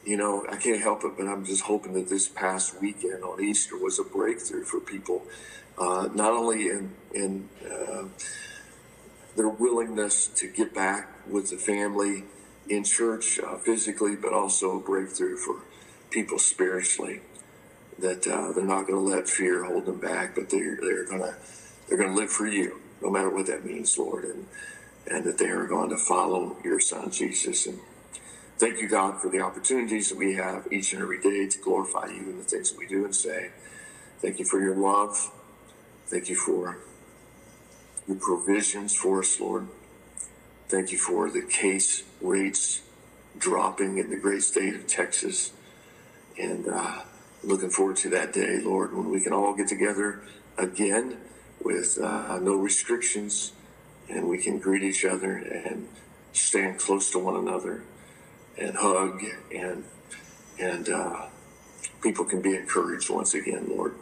you 0.04 0.16
know, 0.16 0.44
I 0.50 0.56
can't 0.56 0.80
help 0.80 1.04
it, 1.04 1.12
but 1.16 1.26
I'm 1.26 1.44
just 1.44 1.62
hoping 1.62 1.92
that 1.94 2.08
this 2.08 2.28
past 2.28 2.80
weekend 2.80 3.22
on 3.22 3.42
Easter 3.42 3.76
was 3.76 3.98
a 3.98 4.04
breakthrough 4.04 4.64
for 4.64 4.80
people, 4.80 5.22
uh, 5.78 6.08
not 6.12 6.32
only 6.32 6.68
in, 6.68 6.92
in 7.14 7.48
uh, 7.70 8.04
their 9.36 9.48
willingness 9.48 10.26
to 10.26 10.48
get 10.48 10.74
back 10.74 11.08
with 11.28 11.50
the 11.50 11.56
family 11.56 12.24
in 12.68 12.84
church 12.84 13.38
uh, 13.38 13.56
physically, 13.56 14.16
but 14.16 14.32
also 14.32 14.76
a 14.76 14.80
breakthrough 14.80 15.36
for 15.36 15.60
people 16.10 16.38
spiritually. 16.38 17.20
That 17.98 18.26
uh, 18.26 18.52
they're 18.52 18.64
not 18.64 18.88
going 18.88 19.04
to 19.04 19.16
let 19.16 19.28
fear 19.28 19.64
hold 19.64 19.86
them 19.86 20.00
back, 20.00 20.34
but 20.34 20.50
they're 20.50 20.78
they're 20.80 21.04
going 21.04 21.20
to 21.20 21.36
they're 21.88 21.98
to 21.98 22.12
live 22.12 22.30
for 22.30 22.46
you, 22.46 22.80
no 23.02 23.10
matter 23.10 23.28
what 23.28 23.46
that 23.46 23.64
means, 23.64 23.96
Lord, 23.98 24.24
and 24.24 24.46
and 25.06 25.24
that 25.24 25.38
they 25.38 25.48
are 25.48 25.66
going 25.66 25.90
to 25.90 25.96
follow 25.98 26.56
your 26.64 26.80
Son 26.80 27.10
Jesus. 27.10 27.66
And 27.66 27.78
thank 28.62 28.80
you, 28.80 28.88
God, 28.88 29.20
for 29.20 29.28
the 29.28 29.40
opportunities 29.40 30.08
that 30.08 30.16
we 30.16 30.36
have 30.36 30.68
each 30.70 30.92
and 30.92 31.02
every 31.02 31.20
day 31.20 31.48
to 31.48 31.58
glorify 31.58 32.06
you 32.06 32.30
in 32.30 32.38
the 32.38 32.44
things 32.44 32.70
that 32.70 32.78
we 32.78 32.86
do 32.86 33.04
and 33.04 33.12
say. 33.12 33.50
Thank 34.20 34.38
you 34.38 34.44
for 34.44 34.60
your 34.60 34.76
love. 34.76 35.32
Thank 36.06 36.28
you 36.28 36.36
for 36.36 36.78
your 38.06 38.16
provisions 38.18 38.94
for 38.94 39.18
us, 39.18 39.40
Lord. 39.40 39.66
Thank 40.68 40.92
you 40.92 40.98
for 40.98 41.28
the 41.28 41.42
case 41.42 42.04
rates 42.20 42.82
dropping 43.36 43.98
in 43.98 44.10
the 44.10 44.16
great 44.16 44.44
state 44.44 44.76
of 44.76 44.86
Texas. 44.86 45.52
And 46.38 46.68
uh, 46.68 47.00
looking 47.42 47.70
forward 47.70 47.96
to 47.96 48.10
that 48.10 48.32
day, 48.32 48.60
Lord, 48.60 48.96
when 48.96 49.10
we 49.10 49.20
can 49.20 49.32
all 49.32 49.56
get 49.56 49.66
together 49.66 50.22
again 50.56 51.16
with 51.60 51.98
uh, 52.00 52.38
no 52.38 52.54
restrictions 52.54 53.54
and 54.08 54.28
we 54.28 54.38
can 54.38 54.60
greet 54.60 54.84
each 54.84 55.04
other 55.04 55.34
and 55.34 55.88
stand 56.32 56.78
close 56.78 57.10
to 57.10 57.18
one 57.18 57.34
another 57.34 57.82
and 58.58 58.76
hug 58.76 59.22
and 59.54 59.84
and 60.58 60.88
uh, 60.88 61.26
people 62.02 62.24
can 62.24 62.40
be 62.40 62.54
encouraged 62.54 63.10
once 63.10 63.34
again, 63.34 63.66
Lord 63.68 63.94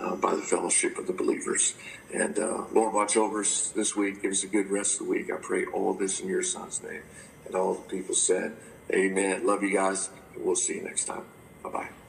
uh, 0.00 0.16
by 0.16 0.34
the 0.34 0.42
fellowship 0.42 0.98
of 0.98 1.06
the 1.06 1.12
believers. 1.12 1.74
And 2.12 2.38
uh, 2.38 2.64
Lord, 2.72 2.94
watch 2.94 3.16
over 3.16 3.40
us 3.40 3.70
this 3.70 3.96
week. 3.96 4.22
Give 4.22 4.32
us 4.32 4.44
a 4.44 4.48
good 4.48 4.70
rest 4.70 5.00
of 5.00 5.06
the 5.06 5.12
week. 5.12 5.30
I 5.32 5.36
pray 5.36 5.66
all 5.66 5.94
this 5.94 6.20
in 6.20 6.28
your 6.28 6.42
son's 6.42 6.82
name. 6.82 7.02
And 7.46 7.54
all 7.54 7.74
the 7.74 7.88
people 7.88 8.14
said, 8.14 8.56
Amen. 8.92 9.46
Love 9.46 9.62
you 9.62 9.72
guys. 9.72 10.10
And 10.34 10.44
we'll 10.44 10.56
see 10.56 10.76
you 10.76 10.82
next 10.82 11.06
time. 11.06 11.24
Bye 11.62 11.70
bye. 11.70 12.05